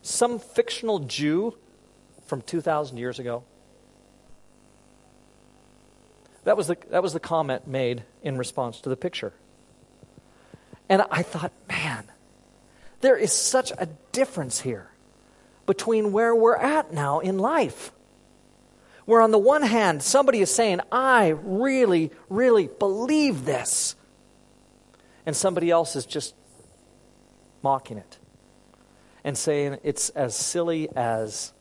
Some 0.00 0.40
fictional 0.40 0.98
Jew 0.98 1.56
from 2.26 2.42
2,000 2.42 2.96
years 2.96 3.20
ago? 3.20 3.44
That 6.44 6.56
was, 6.56 6.66
the, 6.66 6.76
that 6.90 7.02
was 7.02 7.12
the 7.12 7.20
comment 7.20 7.66
made 7.66 8.02
in 8.22 8.36
response 8.36 8.80
to 8.80 8.88
the 8.88 8.96
picture. 8.96 9.32
And 10.88 11.02
I 11.10 11.22
thought, 11.22 11.52
man, 11.68 12.04
there 13.00 13.16
is 13.16 13.32
such 13.32 13.72
a 13.78 13.86
difference 14.10 14.60
here 14.60 14.90
between 15.66 16.12
where 16.12 16.34
we're 16.34 16.56
at 16.56 16.92
now 16.92 17.20
in 17.20 17.38
life. 17.38 17.92
Where, 19.04 19.20
on 19.20 19.30
the 19.30 19.38
one 19.38 19.62
hand, 19.62 20.02
somebody 20.02 20.40
is 20.40 20.54
saying, 20.54 20.80
I 20.90 21.28
really, 21.28 22.12
really 22.28 22.68
believe 22.68 23.44
this. 23.44 23.96
And 25.26 25.36
somebody 25.36 25.70
else 25.70 25.96
is 25.96 26.06
just 26.06 26.34
mocking 27.62 27.98
it 27.98 28.18
and 29.24 29.38
saying 29.38 29.78
it's 29.82 30.08
as 30.10 30.34
silly 30.36 30.88
as 30.94 31.52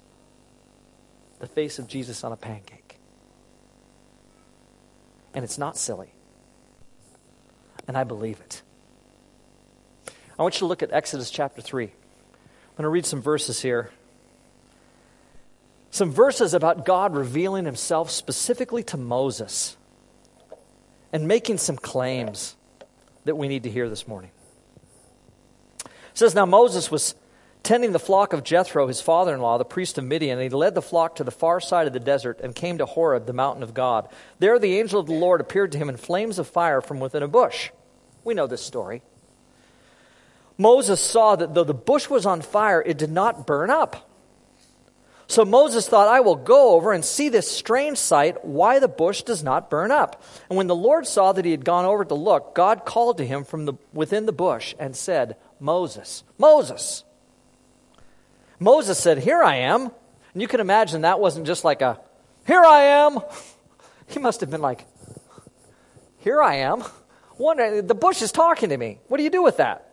the 1.40 1.48
face 1.48 1.80
of 1.80 1.88
Jesus 1.88 2.24
on 2.24 2.32
a 2.32 2.38
pancake. 2.38 2.81
And 5.34 5.44
it's 5.44 5.58
not 5.58 5.78
silly. 5.78 6.14
And 7.88 7.98
I 7.98 8.04
believe 8.04 8.40
it. 8.40 8.62
I 10.38 10.44
want 10.44 10.56
you 10.56 10.60
to 10.60 10.66
look 10.66 10.82
at 10.82 10.92
Exodus 10.92 11.30
chapter 11.30 11.62
3. 11.62 11.86
I'm 11.86 11.92
going 12.78 12.84
to 12.84 12.90
read 12.90 13.06
some 13.06 13.22
verses 13.22 13.62
here. 13.62 13.92
Some 15.92 16.12
verses 16.12 16.54
about 16.54 16.86
God 16.86 17.16
revealing 17.16 17.66
himself 17.66 18.10
specifically 18.10 18.82
to 18.84 18.98
Moses 18.98 19.76
and 21.12 21.28
making 21.28 21.58
some 21.58 21.76
claims 21.76 22.56
that 23.26 23.36
we 23.36 23.48
need 23.48 23.64
to 23.64 23.70
hear 23.70 23.90
this 23.90 24.08
morning. 24.08 24.32
It 25.86 25.92
says, 26.14 26.34
Now 26.34 26.46
Moses 26.46 26.90
was 26.90 27.14
tending 27.64 27.92
the 27.92 28.00
flock 28.00 28.34
of 28.34 28.44
Jethro, 28.44 28.88
his 28.88 29.02
father 29.02 29.34
in 29.34 29.42
law, 29.42 29.58
the 29.58 29.66
priest 29.66 29.98
of 29.98 30.04
Midian, 30.04 30.40
and 30.40 30.44
he 30.44 30.50
led 30.50 30.76
the 30.76 30.82
flock 30.82 31.16
to 31.16 31.24
the 31.24 31.32
far 31.32 31.60
side 31.60 31.88
of 31.88 31.94
the 31.94 32.00
desert 32.00 32.40
and 32.42 32.56
came 32.56 32.80
to 32.80 32.86
Horeb, 32.86 33.26
the 33.26 33.34
mountain 33.34 33.64
of 33.64 33.74
God. 33.74 34.10
There 34.40 34.58
the 34.58 34.80
angel 34.80 35.00
of 35.00 35.08
the 35.08 35.14
Lord 35.14 35.42
appeared 35.42 35.72
to 35.74 35.78
him 35.78 35.90
in 35.90 35.98
flames 35.98 36.40
of 36.40 36.48
fire 36.48 36.82
from 36.82 37.00
within 37.00 37.24
a 37.24 37.28
bush. 37.28 37.70
We 38.24 38.34
know 38.34 38.48
this 38.48 38.62
story. 38.62 39.02
Moses 40.58 41.00
saw 41.00 41.36
that 41.36 41.54
though 41.54 41.64
the 41.64 41.74
bush 41.74 42.10
was 42.10 42.26
on 42.26 42.42
fire, 42.42 42.82
it 42.82 42.98
did 42.98 43.12
not 43.12 43.48
burn 43.48 43.70
up. 43.70 44.08
So 45.28 45.46
Moses 45.46 45.88
thought, 45.88 46.10
I 46.10 46.20
will 46.20 46.36
go 46.36 46.76
over 46.76 46.92
and 46.92 47.06
see 47.06 47.30
this 47.30 47.50
strange 47.50 47.98
sight, 47.98 48.44
why 48.44 48.80
the 48.80 48.90
bush 48.90 49.24
does 49.24 49.44
not 49.44 49.70
burn 49.70 49.90
up. 49.90 50.22
And 50.50 50.58
when 50.58 50.68
the 50.68 50.76
Lord 50.76 51.08
saw 51.08 51.32
that 51.32 51.46
he 51.46 51.52
had 51.52 51.64
gone 51.64 51.86
over 51.86 52.04
to 52.04 52.16
look, 52.16 52.54
God 52.54 52.84
called 52.84 53.18
to 53.20 53.26
him 53.26 53.46
from 53.46 53.66
the, 53.66 53.76
within 53.94 54.26
the 54.26 54.34
bush 54.34 54.76
and 54.78 54.94
said, 54.94 55.38
Moses, 55.58 56.26
Moses. 56.38 57.06
Moses 58.62 59.00
said, 59.00 59.18
Here 59.18 59.42
I 59.42 59.56
am. 59.58 59.92
And 60.34 60.42
you 60.42 60.48
can 60.48 60.60
imagine 60.62 61.02
that 61.02 61.20
wasn't 61.20 61.48
just 61.48 61.66
like 61.66 61.82
a, 61.82 62.00
Here 62.48 62.64
I 62.64 62.82
am. 62.82 63.20
He 64.08 64.20
must 64.20 64.42
have 64.42 64.50
been 64.50 64.62
like, 64.62 64.86
Here 66.18 66.42
I 66.42 66.56
am. 66.56 66.84
Wonder, 67.38 67.82
the 67.82 67.96
bush 67.96 68.22
is 68.22 68.34
talking 68.34 68.70
to 68.70 68.78
me. 68.78 69.00
What 69.08 69.18
do 69.18 69.24
you 69.24 69.30
do 69.30 69.42
with 69.42 69.58
that? 69.58 69.88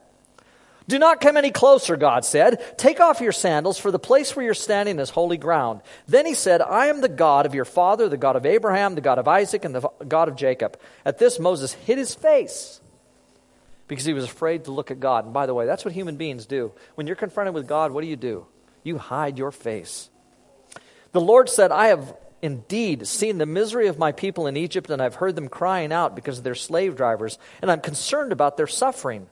Do 0.89 0.99
not 0.99 1.21
come 1.21 1.37
any 1.37 1.53
closer, 1.53 1.97
God 1.97 2.25
said. 2.25 2.77
Take 2.77 2.99
off 2.99 3.21
your 3.21 3.31
sandals, 3.31 3.79
for 3.79 3.91
the 3.93 3.99
place 3.99 4.35
where 4.35 4.45
you're 4.45 4.55
standing 4.55 4.99
is 4.99 5.11
holy 5.11 5.37
ground. 5.37 5.83
Then 6.09 6.27
he 6.27 6.35
said, 6.35 6.61
I 6.61 6.87
am 6.87 7.01
the 7.01 7.09
God 7.09 7.47
of 7.47 7.55
your 7.55 7.65
father, 7.65 8.09
the 8.09 8.17
God 8.17 8.35
of 8.37 8.45
Abraham, 8.45 8.97
the 8.97 9.01
God 9.01 9.19
of 9.19 9.29
Isaac, 9.29 9.65
and 9.65 9.75
the 9.75 9.89
God 10.09 10.29
of 10.29 10.35
Jacob. 10.35 10.81
At 11.05 11.19
this, 11.19 11.39
Moses 11.39 11.75
hid 11.75 11.99
his 11.99 12.15
face 12.15 12.81
because 13.87 14.05
he 14.05 14.15
was 14.15 14.25
afraid 14.25 14.65
to 14.65 14.73
look 14.73 14.91
at 14.91 14.99
God. 14.99 15.27
And 15.27 15.33
by 15.33 15.47
the 15.47 15.55
way, 15.55 15.65
that's 15.65 15.85
what 15.85 15.95
human 15.95 16.17
beings 16.17 16.45
do. 16.45 16.73
When 16.97 17.07
you're 17.07 17.17
confronted 17.17 17.55
with 17.55 17.69
God, 17.69 17.93
what 17.93 18.01
do 18.01 18.09
you 18.09 18.17
do? 18.17 18.47
You 18.83 18.99
hide 18.99 19.39
your 19.39 19.51
face. 19.51 20.11
The 21.13 21.21
Lord 21.21 21.49
said, 21.49 21.73
I 21.73 21.89
have 21.89 22.17
indeed 22.43 23.07
seen 23.07 23.39
the 23.39 23.47
misery 23.47 23.89
of 23.89 23.99
my 23.99 24.13
people 24.13 24.47
in 24.47 24.57
Egypt, 24.57 24.91
and 24.91 25.03
I've 25.03 25.17
heard 25.17 25.35
them 25.35 25.49
crying 25.49 25.93
out 25.93 26.15
because 26.15 26.39
of 26.39 26.45
their 26.45 26.55
slave 26.55 26.97
drivers, 26.97 27.39
and 27.61 27.71
I'm 27.71 27.81
concerned 27.81 28.33
about 28.33 28.57
their 28.57 28.67
suffering. 28.67 29.27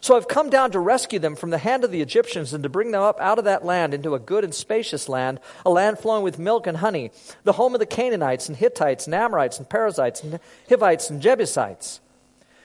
So 0.00 0.16
I've 0.16 0.28
come 0.28 0.50
down 0.50 0.70
to 0.72 0.78
rescue 0.80 1.18
them 1.18 1.34
from 1.34 1.48
the 1.48 1.56
hand 1.56 1.82
of 1.82 1.90
the 1.90 2.02
Egyptians 2.02 2.52
and 2.52 2.62
to 2.62 2.68
bring 2.68 2.90
them 2.90 3.02
up 3.02 3.18
out 3.20 3.38
of 3.38 3.46
that 3.46 3.64
land 3.64 3.94
into 3.94 4.14
a 4.14 4.18
good 4.18 4.44
and 4.44 4.54
spacious 4.54 5.08
land, 5.08 5.40
a 5.64 5.70
land 5.70 5.98
flowing 5.98 6.22
with 6.22 6.38
milk 6.38 6.66
and 6.66 6.76
honey, 6.76 7.10
the 7.44 7.52
home 7.54 7.72
of 7.72 7.80
the 7.80 7.86
Canaanites 7.86 8.46
and 8.46 8.58
Hittites 8.58 9.06
and 9.06 9.14
Amorites 9.14 9.56
and 9.58 9.66
Perizzites 9.66 10.22
and 10.22 10.40
Hivites 10.68 11.08
and 11.08 11.22
Jebusites. 11.22 12.00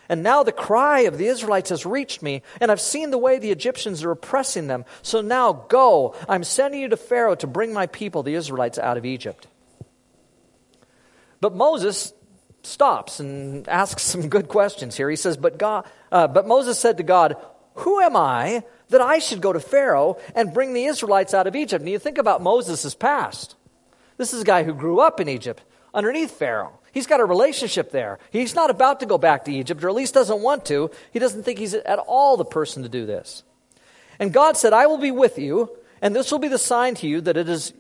And 0.10 0.24
now 0.24 0.42
the 0.42 0.52
cry 0.52 1.02
of 1.02 1.20
the 1.20 1.28
Israelites 1.28 1.70
has 1.70 1.86
reached 1.86 2.24
me, 2.24 2.42
and 2.60 2.72
I've 2.72 2.82
seen 2.82 3.12
the 3.12 3.18
way 3.18 3.38
the 3.38 3.52
Egyptians 3.52 4.04
are 4.04 4.12
oppressing 4.12 4.66
them. 4.66 4.86
So 5.04 5.22
now 5.22 5.54
go. 5.54 6.16
I'm 6.28 6.44
sending 6.44 6.82
you 6.82 6.90
to 6.90 6.98
Pharaoh 6.98 7.36
to 7.36 7.48
bring 7.48 7.72
my 7.74 7.86
people, 7.86 8.24
the 8.24 8.34
Israelites, 8.34 8.80
out 8.80 8.98
of 8.98 9.06
Egypt. 9.06 9.46
But 11.40 11.56
Moses 11.56 12.12
stops 12.64 13.20
and 13.20 13.68
asks 13.70 14.02
some 14.02 14.30
good 14.30 14.48
questions 14.48 14.98
here. 14.98 15.10
He 15.10 15.16
says, 15.16 15.38
But, 15.38 15.60
God, 15.60 15.86
uh, 16.12 16.28
but 16.28 16.48
Moses 16.48 16.80
said 16.80 16.98
to 16.98 17.04
God, 17.04 17.38
Who 17.76 18.02
am 18.02 18.16
I 18.16 18.64
that 18.90 19.02
I 19.02 19.20
should 19.20 19.42
go 19.42 19.54
to 19.54 19.60
Pharaoh 19.60 20.18
and 20.34 20.54
bring 20.54 20.74
the 20.74 20.86
Israelites 20.86 21.36
out 21.36 21.46
of 21.46 21.56
Egypt? 21.56 21.82
And 21.82 21.90
you 21.90 22.00
think 22.00 22.18
about 22.18 22.42
Moses' 22.42 22.96
past. 22.96 23.56
This 24.18 24.34
is 24.34 24.42
a 24.42 24.46
guy 24.46 24.64
who 24.64 24.74
grew 24.74 25.00
up 25.00 25.20
in 25.20 25.30
Egypt 25.30 25.64
underneath 25.94 26.32
Pharaoh. 26.32 26.79
He's 26.92 27.08
got 27.08 27.20
a 27.20 27.26
relationship 27.26 27.92
there. 27.92 28.20
He's 28.32 28.56
not 28.56 28.70
about 28.70 29.00
to 29.00 29.06
go 29.06 29.18
back 29.18 29.46
to 29.46 29.52
Egypt, 29.52 29.84
or 29.84 29.90
at 29.90 29.96
least 29.96 30.14
doesn't 30.14 30.42
want 30.42 30.66
to. 30.66 30.92
He 31.12 31.20
doesn't 31.20 31.44
think 31.44 31.60
he's 31.60 31.74
at 31.74 32.00
all 32.00 32.38
the 32.38 32.46
person 32.46 32.84
to 32.84 32.90
do 32.90 33.06
this. 33.06 33.44
And 34.20 34.34
God 34.34 34.58
said, 34.58 34.74
I 34.74 34.88
will 34.88 34.98
be 34.98 35.12
with 35.12 35.40
you, 35.40 35.78
and 36.02 36.16
this 36.16 36.32
will 36.32 36.40
be 36.40 36.48
the 36.48 36.58
sign 36.58 36.96
to 36.96 37.08
you 37.08 37.22
that 37.22 37.38
it 37.38 37.48
is, 37.48 37.74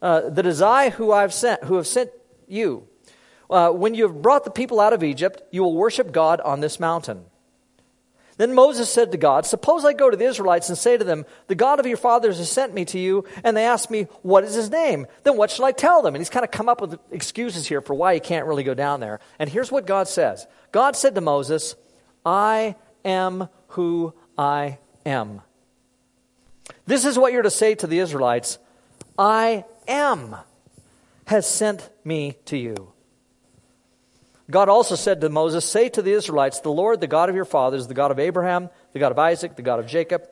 uh, 0.00 0.30
that 0.30 0.46
is 0.46 0.62
I 0.62 0.90
who, 0.90 1.12
I've 1.12 1.34
sent, 1.34 1.64
who 1.64 1.76
have 1.76 1.86
sent 1.86 2.10
you 2.48 2.88
uh, 3.52 3.70
when 3.70 3.94
you 3.94 4.04
have 4.04 4.22
brought 4.22 4.44
the 4.44 4.50
people 4.50 4.80
out 4.80 4.92
of 4.94 5.04
Egypt, 5.04 5.42
you 5.50 5.62
will 5.62 5.74
worship 5.74 6.10
God 6.10 6.40
on 6.40 6.60
this 6.60 6.80
mountain. 6.80 7.26
Then 8.38 8.54
Moses 8.54 8.88
said 8.88 9.12
to 9.12 9.18
God, 9.18 9.44
Suppose 9.44 9.84
I 9.84 9.92
go 9.92 10.10
to 10.10 10.16
the 10.16 10.24
Israelites 10.24 10.68
and 10.68 10.78
say 10.78 10.96
to 10.96 11.04
them, 11.04 11.26
The 11.48 11.54
God 11.54 11.80
of 11.80 11.86
your 11.86 11.96
fathers 11.96 12.38
has 12.38 12.50
sent 12.50 12.72
me 12.72 12.84
to 12.86 12.98
you, 12.98 13.24
and 13.44 13.56
they 13.56 13.64
ask 13.64 13.90
me, 13.90 14.04
What 14.22 14.44
is 14.44 14.54
his 14.54 14.70
name? 14.70 15.06
Then 15.22 15.36
what 15.36 15.50
shall 15.50 15.64
I 15.64 15.72
tell 15.72 16.02
them? 16.02 16.14
And 16.14 16.20
he's 16.20 16.30
kind 16.30 16.44
of 16.44 16.50
come 16.50 16.68
up 16.68 16.80
with 16.80 16.98
excuses 17.10 17.66
here 17.66 17.80
for 17.80 17.94
why 17.94 18.14
he 18.14 18.20
can't 18.20 18.46
really 18.46 18.64
go 18.64 18.74
down 18.74 19.00
there. 19.00 19.20
And 19.38 19.50
here's 19.50 19.70
what 19.70 19.86
God 19.86 20.08
says 20.08 20.46
God 20.70 20.96
said 20.96 21.14
to 21.14 21.20
Moses, 21.20 21.74
I 22.24 22.76
am 23.04 23.48
who 23.68 24.14
I 24.38 24.78
am. 25.04 25.42
This 26.86 27.04
is 27.04 27.18
what 27.18 27.32
you're 27.32 27.42
to 27.42 27.50
say 27.50 27.74
to 27.76 27.86
the 27.86 27.98
Israelites 27.98 28.58
I 29.18 29.64
am 29.86 30.36
has 31.26 31.48
sent 31.48 31.90
me 32.04 32.36
to 32.46 32.56
you. 32.56 32.91
God 34.52 34.68
also 34.68 34.96
said 34.96 35.22
to 35.22 35.30
Moses, 35.30 35.64
Say 35.64 35.88
to 35.88 36.02
the 36.02 36.12
Israelites, 36.12 36.60
The 36.60 36.70
Lord, 36.70 37.00
the 37.00 37.06
God 37.06 37.30
of 37.30 37.34
your 37.34 37.46
fathers, 37.46 37.88
the 37.88 37.94
God 37.94 38.10
of 38.10 38.18
Abraham, 38.18 38.68
the 38.92 38.98
God 38.98 39.10
of 39.10 39.18
Isaac, 39.18 39.56
the 39.56 39.62
God 39.62 39.80
of 39.80 39.86
Jacob, 39.86 40.28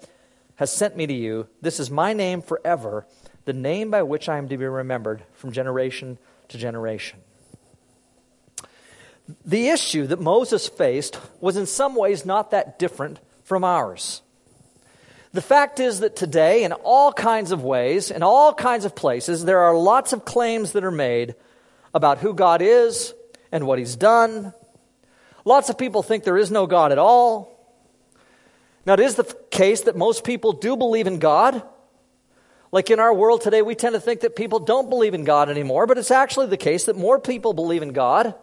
has 0.57 0.71
sent 0.71 0.95
me 0.95 1.07
to 1.07 1.15
you. 1.15 1.49
This 1.63 1.81
is 1.81 1.91
my 1.91 2.13
name 2.13 2.43
forever, 2.43 3.07
the 3.47 3.55
name 3.55 3.91
by 3.91 4.03
which 4.03 4.29
I 4.29 4.37
am 4.37 4.49
to 4.51 4.59
be 4.59 4.67
remembered 4.67 5.23
from 5.33 5.53
generation 5.53 6.19
to 6.49 6.59
generation. 6.59 7.19
The 9.47 9.71
issue 9.71 10.07
that 10.09 10.21
Moses 10.21 10.69
faced 10.69 11.19
was 11.41 11.57
in 11.57 11.65
some 11.65 11.95
ways 11.95 12.27
not 12.27 12.51
that 12.51 12.79
different 12.79 13.21
from 13.43 13.65
ours. 13.65 14.21
The 15.33 15.41
fact 15.41 15.81
is 15.81 16.01
that 16.01 16.15
today, 16.15 16.65
in 16.65 16.73
all 16.73 17.11
kinds 17.11 17.53
of 17.53 17.65
ways, 17.65 18.11
in 18.11 18.23
all 18.23 18.53
kinds 18.53 18.85
of 18.85 18.95
places, 18.95 19.47
there 19.47 19.61
are 19.61 19.75
lots 19.75 20.13
of 20.13 20.27
claims 20.27 20.73
that 20.73 20.85
are 20.85 20.91
made 20.91 21.37
about 21.95 22.19
who 22.19 22.35
God 22.35 22.61
is, 22.61 23.15
and 23.53 23.67
what 23.67 23.79
he's 23.79 23.97
done. 23.97 24.53
Lots 25.45 25.71
of 25.71 25.79
people 25.79 26.03
think 26.03 26.25
there 26.25 26.37
is 26.37 26.51
no 26.51 26.67
God 26.67 26.93
at 26.93 26.99
all. 26.99 27.57
Now, 28.87 28.95
it 28.95 29.01
is 29.01 29.15
the 29.15 29.25
case 29.51 29.83
that 29.83 29.97
most 29.97 30.25
people 30.25 30.53
do 30.53 30.77
believe 30.77 31.07
in 31.07 31.19
God. 31.19 31.63
Like 32.73 32.91
in 32.91 33.01
our 33.01 33.13
world 33.13 33.41
today, 33.41 33.63
we 33.63 33.75
tend 33.75 33.95
to 33.95 34.01
think 34.01 34.21
that 34.21 34.37
people 34.37 34.61
don't 34.61 34.89
believe 34.89 35.15
in 35.15 35.25
God 35.25 35.49
anymore, 35.49 35.87
but 35.87 35.99
it's 35.99 36.11
actually 36.11 36.47
the 36.47 36.57
case 36.57 36.85
that 36.85 36.97
more 36.97 37.19
people 37.19 37.53
believe 37.53 37.83
in 37.83 37.93
God. 37.93 38.35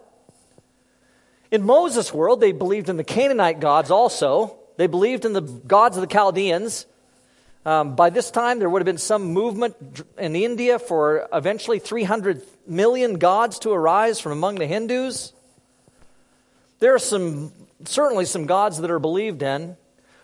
In 1.50 1.64
Moses' 1.64 2.12
world, 2.12 2.40
they 2.40 2.52
believed 2.52 2.90
in 2.90 2.98
the 2.98 3.04
Canaanite 3.04 3.58
gods 3.58 3.90
also. 3.90 4.58
They 4.76 4.86
believed 4.86 5.24
in 5.24 5.32
the 5.32 5.40
gods 5.40 5.96
of 5.96 6.02
the 6.02 6.06
Chaldeans. 6.06 6.86
Um, 7.64 7.96
by 7.96 8.10
this 8.10 8.30
time, 8.30 8.58
there 8.58 8.68
would 8.68 8.80
have 8.80 8.86
been 8.86 8.98
some 8.98 9.24
movement 9.32 9.74
in 10.18 10.36
India 10.36 10.78
for 10.78 11.26
eventually 11.32 11.78
300 11.78 12.42
million 12.68 13.18
gods 13.18 13.58
to 13.60 13.70
arise 13.70 14.20
from 14.20 14.32
among 14.32 14.56
the 14.56 14.66
Hindus. 14.66 15.32
There 16.78 16.94
are 16.94 16.98
some, 16.98 17.52
certainly 17.84 18.24
some 18.24 18.46
gods 18.46 18.78
that 18.78 18.90
are 18.90 18.98
believed 18.98 19.42
in. 19.42 19.76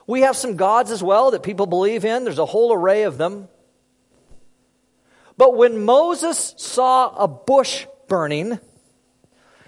We 0.06 0.20
have 0.20 0.36
some 0.36 0.56
gods 0.56 0.90
as 0.90 1.02
well 1.02 1.30
that 1.30 1.42
people 1.42 1.66
believe 1.66 2.04
in. 2.04 2.24
There's 2.24 2.38
a 2.38 2.46
whole 2.46 2.72
array 2.72 3.04
of 3.04 3.18
them. 3.18 3.48
But 5.36 5.56
when 5.56 5.84
Moses 5.84 6.54
saw 6.56 7.14
a 7.16 7.26
bush 7.26 7.86
burning, 8.06 8.60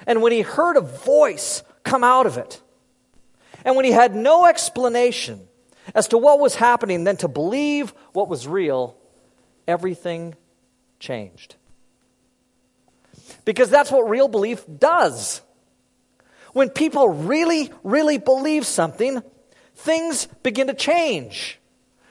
and 0.06 0.22
when 0.22 0.32
he 0.32 0.42
heard 0.42 0.76
a 0.76 0.80
voice 0.80 1.62
come 1.82 2.04
out 2.04 2.26
of 2.26 2.36
it, 2.38 2.60
and 3.64 3.74
when 3.74 3.84
he 3.84 3.90
had 3.90 4.14
no 4.14 4.46
explanation 4.46 5.48
as 5.94 6.08
to 6.08 6.18
what 6.18 6.38
was 6.38 6.54
happening 6.54 7.04
than 7.04 7.16
to 7.16 7.28
believe 7.28 7.92
what 8.12 8.28
was 8.28 8.46
real, 8.46 8.96
everything 9.66 10.34
changed. 11.00 11.56
Because 13.46 13.70
that's 13.70 13.90
what 13.90 14.10
real 14.10 14.28
belief 14.28 14.62
does. 14.78 15.40
When 16.52 16.68
people 16.68 17.08
really, 17.08 17.70
really 17.82 18.18
believe 18.18 18.66
something, 18.66 19.22
things 19.74 20.26
begin 20.42 20.66
to 20.66 20.74
change. 20.74 21.58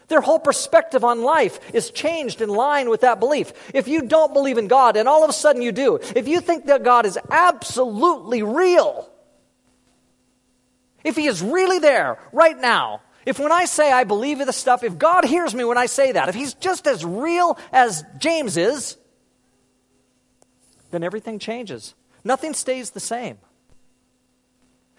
Their 0.08 0.22
whole 0.22 0.40
perspective 0.40 1.04
on 1.04 1.24
life 1.24 1.60
is 1.74 1.92
changed 1.92 2.42
in 2.42 2.50
line 2.50 2.90
with 2.90 3.02
that 3.02 3.20
belief. 3.20 3.52
If 3.74 3.88
you 3.88 4.04
don't 4.04 4.34
believe 4.34 4.58
in 4.58 4.68
God 4.68 4.98
and 4.98 5.10
all 5.10 5.24
of 5.24 5.30
a 5.30 5.34
sudden 5.34 5.62
you 5.62 5.72
do, 5.72 6.00
if 6.16 6.28
you 6.28 6.40
think 6.40 6.68
that 6.68 6.84
God 6.84 7.06
is 7.06 7.18
absolutely 7.30 8.44
real, 8.44 9.10
if 11.04 11.16
He 11.16 11.26
is 11.26 11.42
really 11.42 11.80
there 11.80 12.20
right 12.32 12.58
now, 12.58 13.02
if 13.26 13.40
when 13.40 13.52
I 13.52 13.66
say 13.66 13.92
I 13.92 14.04
believe 14.04 14.40
in 14.40 14.48
this 14.48 14.58
stuff, 14.58 14.84
if 14.84 14.98
God 14.98 15.26
hears 15.26 15.54
me 15.54 15.66
when 15.66 15.78
I 15.78 15.88
say 15.88 16.12
that, 16.12 16.30
if 16.30 16.36
He's 16.36 16.54
just 16.54 16.88
as 16.88 17.04
real 17.04 17.58
as 17.74 18.04
James 18.20 18.58
is, 18.58 18.96
then 20.96 21.04
everything 21.04 21.38
changes. 21.38 21.94
Nothing 22.24 22.54
stays 22.54 22.92
the 22.92 23.00
same. 23.00 23.38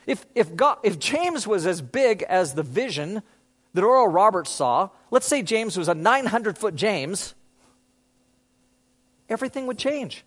If, 0.07 0.25
if, 0.35 0.55
God, 0.55 0.79
if 0.85 0.99
James 0.99 1.47
was 1.47 1.67
as 1.67 1.81
big 1.81 2.23
as 2.23 2.55
the 2.55 2.63
vision 2.63 3.23
that 3.75 3.83
Oral 3.83 4.09
Roberts 4.09 4.51
saw, 4.51 4.91
let's 5.11 5.27
say 5.27 5.43
James 5.43 5.77
was 5.77 5.89
a 5.89 5.95
900 5.95 6.59
foot 6.59 6.77
James, 6.77 7.35
everything 9.29 9.67
would 9.67 9.79
change. 9.79 10.23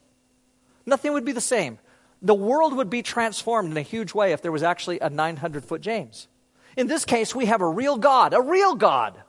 Nothing 0.85 1.13
would 1.13 1.23
be 1.23 1.31
the 1.31 1.39
same. 1.39 1.77
The 2.21 2.35
world 2.35 2.75
would 2.75 2.89
be 2.89 3.01
transformed 3.01 3.71
in 3.71 3.77
a 3.77 3.81
huge 3.81 4.13
way 4.13 4.33
if 4.33 4.41
there 4.41 4.51
was 4.51 4.63
actually 4.63 4.99
a 4.99 5.09
900 5.09 5.63
foot 5.63 5.81
James. 5.81 6.27
In 6.75 6.87
this 6.87 7.05
case, 7.05 7.33
we 7.33 7.45
have 7.45 7.61
a 7.61 7.67
real 7.67 7.97
God, 7.97 8.33
a 8.33 8.41
real 8.41 8.75
God. 8.75 9.21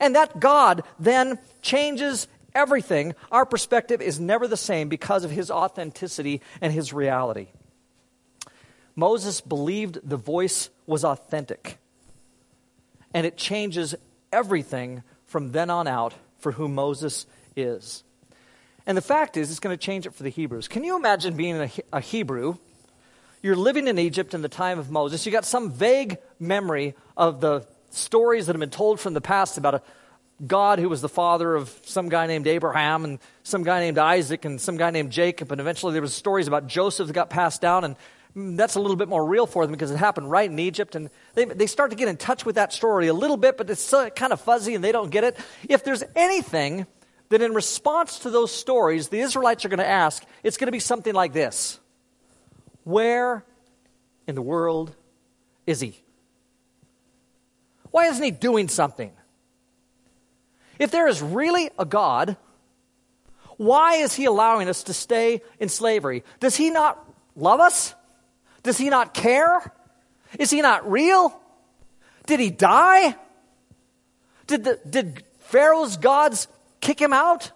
And 0.00 0.14
that 0.14 0.38
God 0.40 0.84
then 0.98 1.38
changes 1.60 2.28
everything. 2.58 3.14
Our 3.30 3.46
perspective 3.46 4.02
is 4.02 4.18
never 4.18 4.48
the 4.48 4.56
same 4.56 4.88
because 4.88 5.24
of 5.24 5.30
his 5.30 5.50
authenticity 5.50 6.42
and 6.60 6.72
his 6.72 6.92
reality. 6.92 7.46
Moses 8.96 9.40
believed 9.40 10.00
the 10.02 10.16
voice 10.16 10.70
was 10.86 11.04
authentic 11.04 11.78
and 13.14 13.24
it 13.24 13.36
changes 13.36 13.94
everything 14.32 15.04
from 15.24 15.52
then 15.52 15.70
on 15.70 15.86
out 15.86 16.14
for 16.38 16.52
who 16.52 16.68
Moses 16.68 17.26
is. 17.56 18.02
And 18.86 18.96
the 18.96 19.02
fact 19.02 19.36
is, 19.36 19.50
it's 19.50 19.60
going 19.60 19.76
to 19.76 19.82
change 19.82 20.06
it 20.06 20.14
for 20.14 20.22
the 20.22 20.30
Hebrews. 20.30 20.66
Can 20.66 20.82
you 20.82 20.96
imagine 20.96 21.36
being 21.36 21.56
a, 21.56 21.70
a 21.92 22.00
Hebrew? 22.00 22.56
You're 23.42 23.56
living 23.56 23.86
in 23.86 23.98
Egypt 23.98 24.34
in 24.34 24.42
the 24.42 24.48
time 24.48 24.78
of 24.78 24.90
Moses. 24.90 25.24
You 25.24 25.32
got 25.32 25.44
some 25.44 25.70
vague 25.70 26.18
memory 26.40 26.94
of 27.16 27.40
the 27.40 27.66
stories 27.90 28.46
that 28.46 28.54
have 28.54 28.60
been 28.60 28.70
told 28.70 28.98
from 28.98 29.14
the 29.14 29.20
past 29.20 29.58
about 29.58 29.74
a 29.74 29.82
God 30.46 30.78
who 30.78 30.88
was 30.88 31.00
the 31.00 31.08
father 31.08 31.54
of 31.54 31.68
some 31.84 32.08
guy 32.08 32.26
named 32.26 32.46
Abraham 32.46 33.04
and 33.04 33.18
some 33.42 33.64
guy 33.64 33.80
named 33.80 33.98
Isaac 33.98 34.44
and 34.44 34.60
some 34.60 34.76
guy 34.76 34.90
named 34.90 35.10
Jacob. 35.10 35.50
And 35.50 35.60
eventually 35.60 35.92
there 35.92 36.02
was 36.02 36.14
stories 36.14 36.46
about 36.46 36.68
Joseph 36.68 37.08
that 37.08 37.12
got 37.12 37.28
passed 37.28 37.60
down. 37.60 37.84
And 37.84 37.96
that's 38.58 38.76
a 38.76 38.80
little 38.80 38.96
bit 38.96 39.08
more 39.08 39.26
real 39.26 39.46
for 39.46 39.64
them 39.64 39.72
because 39.72 39.90
it 39.90 39.96
happened 39.96 40.30
right 40.30 40.48
in 40.48 40.58
Egypt. 40.58 40.94
And 40.94 41.10
they, 41.34 41.44
they 41.44 41.66
start 41.66 41.90
to 41.90 41.96
get 41.96 42.08
in 42.08 42.16
touch 42.16 42.44
with 42.44 42.54
that 42.54 42.72
story 42.72 43.08
a 43.08 43.14
little 43.14 43.36
bit, 43.36 43.56
but 43.56 43.68
it's 43.68 43.92
kind 44.14 44.32
of 44.32 44.40
fuzzy 44.40 44.74
and 44.76 44.84
they 44.84 44.92
don't 44.92 45.10
get 45.10 45.24
it. 45.24 45.36
If 45.68 45.82
there's 45.82 46.04
anything 46.14 46.86
that 47.30 47.42
in 47.42 47.52
response 47.52 48.20
to 48.20 48.30
those 48.30 48.52
stories 48.52 49.08
the 49.08 49.20
Israelites 49.20 49.64
are 49.64 49.68
going 49.68 49.78
to 49.78 49.86
ask, 49.86 50.24
it's 50.44 50.56
going 50.56 50.68
to 50.68 50.72
be 50.72 50.80
something 50.80 51.14
like 51.14 51.32
this 51.32 51.80
Where 52.84 53.44
in 54.28 54.36
the 54.36 54.42
world 54.42 54.94
is 55.66 55.80
he? 55.80 56.00
Why 57.90 58.06
isn't 58.06 58.22
he 58.22 58.30
doing 58.30 58.68
something? 58.68 59.12
If 60.78 60.90
there 60.90 61.08
is 61.08 61.22
really 61.22 61.70
a 61.78 61.84
God, 61.84 62.36
why 63.56 63.94
is 63.96 64.14
he 64.14 64.24
allowing 64.24 64.68
us 64.68 64.84
to 64.84 64.94
stay 64.94 65.42
in 65.58 65.68
slavery? 65.68 66.22
Does 66.40 66.56
he 66.56 66.70
not 66.70 67.04
love 67.34 67.60
us? 67.60 67.94
Does 68.62 68.78
he 68.78 68.88
not 68.88 69.14
care? 69.14 69.72
Is 70.38 70.50
he 70.50 70.62
not 70.62 70.90
real? 70.90 71.38
Did 72.26 72.40
he 72.40 72.50
die? 72.50 73.16
Did, 74.46 74.64
the, 74.64 74.80
did 74.88 75.24
Pharaoh's 75.38 75.96
gods 75.96 76.48
kick 76.80 77.00
him 77.00 77.12
out? 77.12 77.50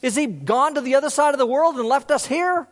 Is 0.00 0.16
he 0.16 0.26
gone 0.26 0.74
to 0.74 0.80
the 0.80 0.94
other 0.94 1.10
side 1.10 1.34
of 1.34 1.38
the 1.38 1.46
world 1.46 1.76
and 1.76 1.86
left 1.86 2.10
us 2.10 2.26
here? 2.26 2.66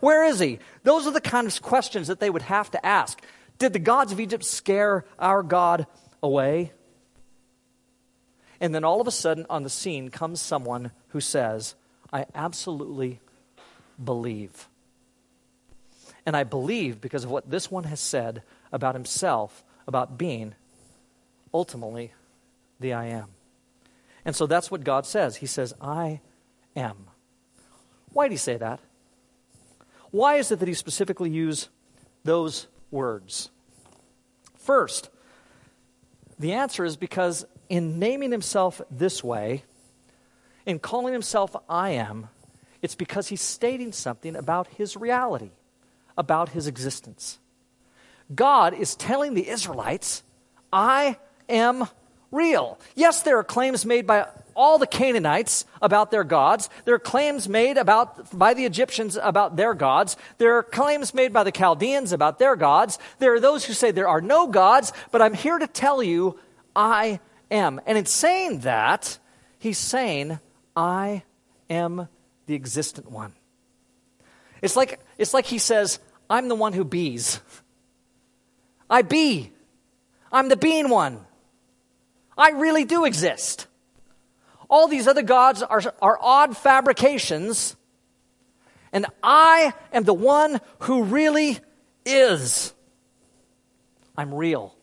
Where 0.00 0.24
is 0.24 0.38
he? 0.38 0.58
Those 0.82 1.06
are 1.06 1.12
the 1.12 1.20
kind 1.20 1.46
of 1.46 1.62
questions 1.62 2.08
that 2.08 2.20
they 2.20 2.30
would 2.30 2.42
have 2.42 2.70
to 2.72 2.86
ask. 2.86 3.20
Did 3.58 3.72
the 3.72 3.78
gods 3.78 4.12
of 4.12 4.20
Egypt 4.20 4.44
scare 4.44 5.04
our 5.18 5.42
God 5.42 5.86
away? 6.22 6.72
And 8.60 8.74
then 8.74 8.84
all 8.84 9.00
of 9.00 9.06
a 9.06 9.12
sudden 9.12 9.46
on 9.48 9.62
the 9.62 9.70
scene 9.70 10.10
comes 10.10 10.40
someone 10.40 10.90
who 11.08 11.20
says, 11.20 11.74
I 12.12 12.26
absolutely 12.34 13.20
believe. 14.02 14.68
And 16.26 16.36
I 16.36 16.44
believe 16.44 17.00
because 17.00 17.24
of 17.24 17.30
what 17.30 17.50
this 17.50 17.70
one 17.70 17.84
has 17.84 18.00
said 18.00 18.42
about 18.72 18.94
himself, 18.94 19.64
about 19.86 20.18
being 20.18 20.54
ultimately 21.54 22.12
the 22.80 22.92
I 22.92 23.06
am. 23.06 23.28
And 24.24 24.36
so 24.36 24.46
that's 24.46 24.70
what 24.70 24.84
God 24.84 25.06
says. 25.06 25.36
He 25.36 25.46
says, 25.46 25.72
I 25.80 26.20
am. 26.76 27.06
Why 28.12 28.26
did 28.26 28.32
he 28.32 28.38
say 28.38 28.56
that? 28.56 28.80
Why 30.10 30.36
is 30.36 30.50
it 30.50 30.58
that 30.60 30.68
he 30.68 30.74
specifically 30.74 31.30
used 31.30 31.68
those 32.24 32.66
words? 32.90 33.50
First, 34.58 35.10
the 36.38 36.52
answer 36.52 36.84
is 36.84 36.96
because 36.96 37.46
in 37.68 37.98
naming 37.98 38.32
himself 38.32 38.80
this 38.90 39.22
way, 39.22 39.64
in 40.66 40.78
calling 40.78 41.12
himself 41.12 41.54
I 41.68 41.90
am, 41.90 42.28
it's 42.82 42.94
because 42.94 43.28
he's 43.28 43.40
stating 43.40 43.92
something 43.92 44.36
about 44.36 44.68
his 44.68 44.96
reality 44.96 45.50
about 46.18 46.50
his 46.50 46.66
existence. 46.66 47.38
God 48.34 48.74
is 48.74 48.96
telling 48.96 49.32
the 49.32 49.48
Israelites, 49.48 50.22
I 50.70 51.16
am 51.48 51.88
real. 52.30 52.78
Yes, 52.94 53.22
there 53.22 53.38
are 53.38 53.44
claims 53.44 53.86
made 53.86 54.06
by 54.06 54.26
all 54.54 54.76
the 54.76 54.86
Canaanites 54.88 55.64
about 55.80 56.10
their 56.10 56.24
gods. 56.24 56.68
There 56.84 56.96
are 56.96 56.98
claims 56.98 57.48
made 57.48 57.78
about, 57.78 58.36
by 58.36 58.52
the 58.52 58.66
Egyptians 58.66 59.16
about 59.22 59.56
their 59.56 59.72
gods. 59.72 60.16
There 60.36 60.58
are 60.58 60.64
claims 60.64 61.14
made 61.14 61.32
by 61.32 61.44
the 61.44 61.52
Chaldeans 61.52 62.12
about 62.12 62.40
their 62.40 62.56
gods. 62.56 62.98
There 63.20 63.32
are 63.32 63.40
those 63.40 63.64
who 63.64 63.72
say 63.72 63.92
there 63.92 64.08
are 64.08 64.20
no 64.20 64.48
gods, 64.48 64.92
but 65.12 65.22
I'm 65.22 65.34
here 65.34 65.58
to 65.58 65.68
tell 65.68 66.02
you, 66.02 66.38
I 66.74 67.20
am. 67.50 67.80
And 67.86 67.98
in 67.98 68.06
saying 68.06 68.60
that, 68.60 69.18
he's 69.58 69.78
saying, 69.78 70.38
I 70.76 71.22
am 71.68 72.08
the 72.46 72.54
existent 72.54 73.10
one. 73.10 73.32
It's 74.62 74.76
like, 74.76 75.00
it's 75.18 75.34
like 75.34 75.46
he 75.46 75.58
says, 75.58 75.98
I'm 76.28 76.48
the 76.48 76.54
one 76.54 76.72
who 76.72 76.84
bees. 76.84 77.40
I 78.90 79.02
be. 79.02 79.52
I'm 80.32 80.48
the 80.48 80.56
being 80.56 80.88
one. 80.88 81.20
I 82.36 82.50
really 82.50 82.84
do 82.84 83.04
exist. 83.04 83.66
All 84.70 84.86
these 84.86 85.08
other 85.08 85.22
gods 85.22 85.62
are, 85.62 85.82
are 86.00 86.18
odd 86.20 86.56
fabrications, 86.56 87.74
and 88.92 89.06
I 89.22 89.72
am 89.92 90.04
the 90.04 90.14
one 90.14 90.60
who 90.80 91.04
really 91.04 91.58
is. 92.04 92.72
I'm 94.16 94.34
real, 94.34 94.76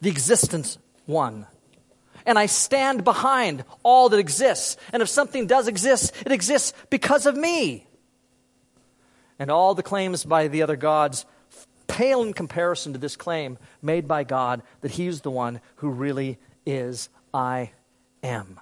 the 0.00 0.10
existence 0.10 0.78
one. 1.06 1.46
And 2.26 2.38
I 2.38 2.46
stand 2.46 3.04
behind 3.04 3.64
all 3.82 4.08
that 4.08 4.18
exists. 4.18 4.76
And 4.92 5.02
if 5.02 5.08
something 5.08 5.46
does 5.46 5.68
exist, 5.68 6.14
it 6.24 6.32
exists 6.32 6.72
because 6.90 7.26
of 7.26 7.36
me 7.36 7.86
and 9.38 9.50
all 9.50 9.74
the 9.74 9.82
claims 9.82 10.24
by 10.24 10.48
the 10.48 10.62
other 10.62 10.76
gods 10.76 11.26
pale 11.86 12.22
in 12.22 12.32
comparison 12.32 12.92
to 12.92 12.98
this 12.98 13.16
claim 13.16 13.58
made 13.82 14.08
by 14.08 14.24
God 14.24 14.62
that 14.80 14.92
He's 14.92 15.20
the 15.20 15.30
one 15.30 15.60
who 15.76 15.90
really 15.90 16.38
is 16.66 17.08
I 17.32 17.72
am. 18.22 18.60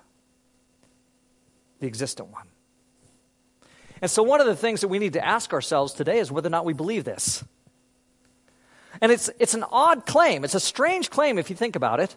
the 1.80 1.86
existent 1.86 2.28
one. 2.28 2.46
And 4.00 4.10
so, 4.10 4.22
one 4.22 4.40
of 4.40 4.46
the 4.46 4.56
things 4.56 4.80
that 4.80 4.88
we 4.88 4.98
need 4.98 5.12
to 5.12 5.24
ask 5.24 5.52
ourselves 5.52 5.92
today 5.92 6.18
is 6.18 6.30
whether 6.32 6.48
or 6.48 6.50
not 6.50 6.64
we 6.64 6.72
believe 6.72 7.04
this. 7.04 7.44
And 9.00 9.10
it's, 9.10 9.30
it's 9.38 9.54
an 9.54 9.64
odd 9.70 10.06
claim. 10.06 10.44
It's 10.44 10.54
a 10.54 10.60
strange 10.60 11.08
claim 11.10 11.38
if 11.38 11.50
you 11.50 11.56
think 11.56 11.76
about 11.76 12.00
it. 12.00 12.14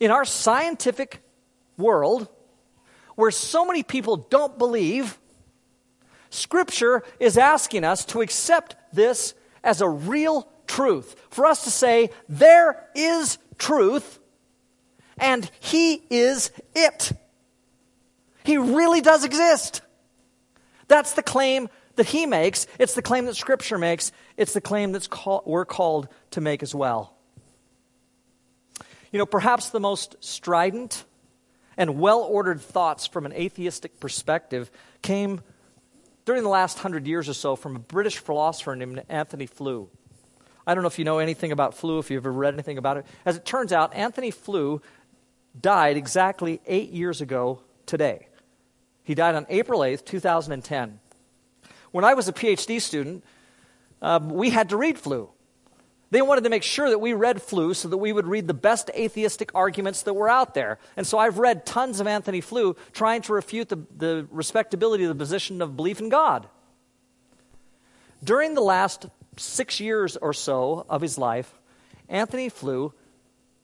In 0.00 0.10
our 0.10 0.24
scientific 0.24 1.22
world, 1.76 2.26
where 3.14 3.30
so 3.30 3.66
many 3.66 3.82
people 3.82 4.16
don't 4.16 4.58
believe, 4.58 5.18
Scripture 6.30 7.02
is 7.18 7.36
asking 7.36 7.84
us 7.84 8.04
to 8.06 8.22
accept 8.22 8.76
this 8.94 9.34
as 9.62 9.82
a 9.82 9.88
real 9.88 10.48
truth. 10.66 11.16
For 11.28 11.44
us 11.44 11.64
to 11.64 11.70
say, 11.70 12.10
there 12.28 12.88
is 12.94 13.36
truth, 13.58 14.18
and 15.18 15.50
He 15.60 16.02
is 16.08 16.50
it. 16.74 17.12
He 18.42 18.56
really 18.56 19.02
does 19.02 19.24
exist. 19.24 19.82
That's 20.88 21.12
the 21.12 21.22
claim 21.22 21.68
that 21.96 22.06
He 22.06 22.24
makes. 22.24 22.66
It's 22.78 22.94
the 22.94 23.02
claim 23.02 23.26
that 23.26 23.36
Scripture 23.36 23.76
makes. 23.76 24.12
It's 24.38 24.54
the 24.54 24.62
claim 24.62 24.92
that 24.92 25.10
call, 25.10 25.42
we're 25.44 25.66
called 25.66 26.08
to 26.30 26.40
make 26.40 26.62
as 26.62 26.74
well. 26.74 27.19
You 29.12 29.18
know, 29.18 29.26
perhaps 29.26 29.70
the 29.70 29.80
most 29.80 30.16
strident 30.20 31.04
and 31.76 31.98
well 31.98 32.20
ordered 32.20 32.60
thoughts 32.60 33.06
from 33.06 33.26
an 33.26 33.32
atheistic 33.32 33.98
perspective 34.00 34.70
came 35.02 35.40
during 36.24 36.42
the 36.42 36.48
last 36.48 36.78
hundred 36.78 37.06
years 37.06 37.28
or 37.28 37.34
so 37.34 37.56
from 37.56 37.76
a 37.76 37.80
British 37.80 38.18
philosopher 38.18 38.76
named 38.76 39.02
Anthony 39.08 39.46
Flew. 39.46 39.88
I 40.66 40.74
don't 40.74 40.82
know 40.82 40.88
if 40.88 40.98
you 40.98 41.04
know 41.04 41.18
anything 41.18 41.52
about 41.52 41.74
Flew, 41.74 41.98
if 41.98 42.10
you've 42.10 42.24
ever 42.24 42.32
read 42.32 42.54
anything 42.54 42.78
about 42.78 42.98
it. 42.98 43.06
As 43.24 43.36
it 43.36 43.44
turns 43.44 43.72
out, 43.72 43.94
Anthony 43.94 44.30
Flew 44.30 44.82
died 45.58 45.96
exactly 45.96 46.60
eight 46.66 46.90
years 46.90 47.20
ago 47.20 47.62
today. 47.86 48.28
He 49.02 49.14
died 49.14 49.34
on 49.34 49.46
April 49.48 49.80
8th, 49.80 50.04
2010. 50.04 51.00
When 51.90 52.04
I 52.04 52.14
was 52.14 52.28
a 52.28 52.32
PhD 52.32 52.80
student, 52.80 53.24
um, 54.00 54.28
we 54.28 54.50
had 54.50 54.68
to 54.68 54.76
read 54.76 54.98
Flew. 54.98 55.30
They 56.10 56.22
wanted 56.22 56.44
to 56.44 56.50
make 56.50 56.64
sure 56.64 56.90
that 56.90 56.98
we 56.98 57.12
read 57.12 57.40
Flew 57.40 57.72
so 57.72 57.88
that 57.88 57.98
we 57.98 58.12
would 58.12 58.26
read 58.26 58.48
the 58.48 58.54
best 58.54 58.90
atheistic 58.90 59.52
arguments 59.54 60.02
that 60.02 60.14
were 60.14 60.28
out 60.28 60.54
there. 60.54 60.78
And 60.96 61.06
so 61.06 61.18
I've 61.18 61.38
read 61.38 61.64
tons 61.64 62.00
of 62.00 62.08
Anthony 62.08 62.40
Flew 62.40 62.74
trying 62.92 63.22
to 63.22 63.32
refute 63.32 63.68
the, 63.68 63.78
the 63.96 64.26
respectability 64.30 65.04
of 65.04 65.08
the 65.08 65.14
position 65.14 65.62
of 65.62 65.76
belief 65.76 66.00
in 66.00 66.08
God. 66.08 66.48
During 68.24 68.54
the 68.54 68.60
last 68.60 69.06
six 69.36 69.78
years 69.78 70.16
or 70.16 70.32
so 70.32 70.84
of 70.88 71.00
his 71.00 71.16
life, 71.16 71.54
Anthony 72.08 72.48
Flew 72.48 72.92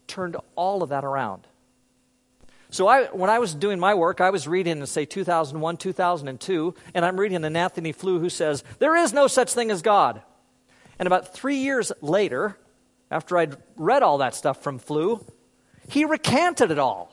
turned 0.06 0.36
all 0.54 0.84
of 0.84 0.90
that 0.90 1.04
around. 1.04 1.46
So 2.70 2.86
I, 2.86 3.04
when 3.06 3.30
I 3.30 3.40
was 3.40 3.54
doing 3.54 3.80
my 3.80 3.94
work, 3.94 4.20
I 4.20 4.30
was 4.30 4.46
reading 4.46 4.78
in, 4.78 4.86
say, 4.86 5.04
2001, 5.04 5.76
2002, 5.76 6.74
and 6.94 7.04
I'm 7.04 7.18
reading 7.18 7.44
an 7.44 7.56
Antony 7.56 7.92
Flew 7.92 8.20
who 8.20 8.28
says, 8.28 8.62
There 8.78 8.94
is 8.96 9.12
no 9.12 9.26
such 9.26 9.52
thing 9.52 9.70
as 9.70 9.82
God. 9.82 10.22
And 10.98 11.06
about 11.06 11.34
three 11.34 11.56
years 11.56 11.92
later, 12.00 12.56
after 13.10 13.38
I'd 13.38 13.56
read 13.76 14.02
all 14.02 14.18
that 14.18 14.34
stuff 14.34 14.62
from 14.62 14.78
Flew, 14.78 15.24
he 15.88 16.04
recanted 16.04 16.70
it 16.70 16.78
all. 16.78 17.12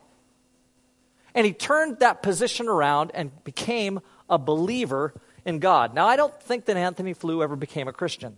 And 1.36 1.46
he 1.46 1.54
turned 1.54 2.00
that 2.00 2.22
position 2.22 2.68
around 2.68 3.12
and 3.14 3.32
became 3.44 4.00
a 4.30 4.38
believer 4.38 5.14
in 5.46 5.60
God. 5.60 5.94
Now, 5.94 6.08
I 6.08 6.16
don't 6.16 6.40
think 6.42 6.66
that 6.66 6.78
Anthony 6.78 7.14
Flew 7.14 7.44
ever 7.44 7.56
became 7.56 7.88
a 7.88 7.94
Christian. 7.94 8.36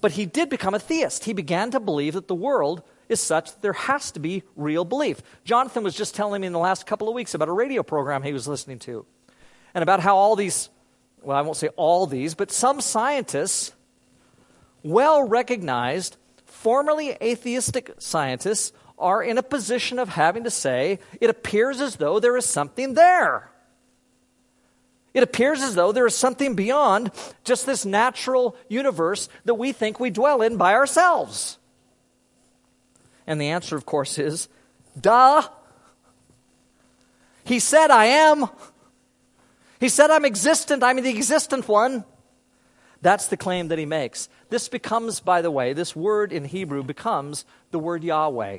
But 0.00 0.12
he 0.12 0.26
did 0.26 0.50
become 0.50 0.74
a 0.74 0.78
theist. 0.78 1.24
He 1.24 1.32
began 1.32 1.70
to 1.70 1.80
believe 1.80 2.14
that 2.14 2.28
the 2.28 2.34
world 2.34 2.82
is 3.08 3.20
such 3.20 3.52
that 3.52 3.62
there 3.62 3.72
has 3.72 4.10
to 4.12 4.20
be 4.20 4.42
real 4.56 4.84
belief. 4.84 5.22
Jonathan 5.44 5.84
was 5.84 5.94
just 5.94 6.14
telling 6.14 6.40
me 6.40 6.46
in 6.46 6.52
the 6.52 6.58
last 6.58 6.86
couple 6.86 7.08
of 7.08 7.14
weeks 7.14 7.34
about 7.34 7.48
a 7.48 7.52
radio 7.52 7.82
program 7.82 8.22
he 8.22 8.32
was 8.32 8.48
listening 8.48 8.78
to 8.80 9.06
and 9.74 9.82
about 9.82 10.00
how 10.00 10.16
all 10.16 10.34
these 10.34 10.68
well, 11.24 11.36
I 11.36 11.42
won't 11.42 11.56
say 11.56 11.68
all 11.76 12.06
these, 12.06 12.34
but 12.34 12.50
some 12.50 12.80
scientists, 12.80 13.72
well 14.82 15.22
recognized, 15.22 16.16
formerly 16.44 17.10
atheistic 17.22 17.92
scientists, 17.98 18.72
are 18.98 19.22
in 19.22 19.38
a 19.38 19.42
position 19.42 19.98
of 19.98 20.10
having 20.10 20.44
to 20.44 20.50
say, 20.50 20.98
it 21.20 21.28
appears 21.30 21.80
as 21.80 21.96
though 21.96 22.20
there 22.20 22.36
is 22.36 22.46
something 22.46 22.94
there. 22.94 23.50
It 25.14 25.22
appears 25.22 25.60
as 25.62 25.74
though 25.74 25.92
there 25.92 26.06
is 26.06 26.16
something 26.16 26.54
beyond 26.54 27.10
just 27.44 27.66
this 27.66 27.84
natural 27.84 28.56
universe 28.68 29.28
that 29.44 29.54
we 29.54 29.72
think 29.72 30.00
we 30.00 30.10
dwell 30.10 30.40
in 30.40 30.56
by 30.56 30.72
ourselves. 30.74 31.58
And 33.26 33.40
the 33.40 33.48
answer, 33.48 33.76
of 33.76 33.84
course, 33.84 34.18
is 34.18 34.48
duh. 34.98 35.42
He 37.44 37.58
said, 37.58 37.90
I 37.90 38.06
am. 38.06 38.46
He 39.82 39.88
said, 39.88 40.12
I'm 40.12 40.24
existent, 40.24 40.84
I'm 40.84 41.02
the 41.02 41.10
existent 41.10 41.66
one. 41.66 42.04
That's 43.00 43.26
the 43.26 43.36
claim 43.36 43.66
that 43.66 43.80
he 43.80 43.84
makes. 43.84 44.28
This 44.48 44.68
becomes, 44.68 45.18
by 45.18 45.42
the 45.42 45.50
way, 45.50 45.72
this 45.72 45.96
word 45.96 46.32
in 46.32 46.44
Hebrew 46.44 46.84
becomes 46.84 47.44
the 47.72 47.80
word 47.80 48.04
Yahweh. 48.04 48.58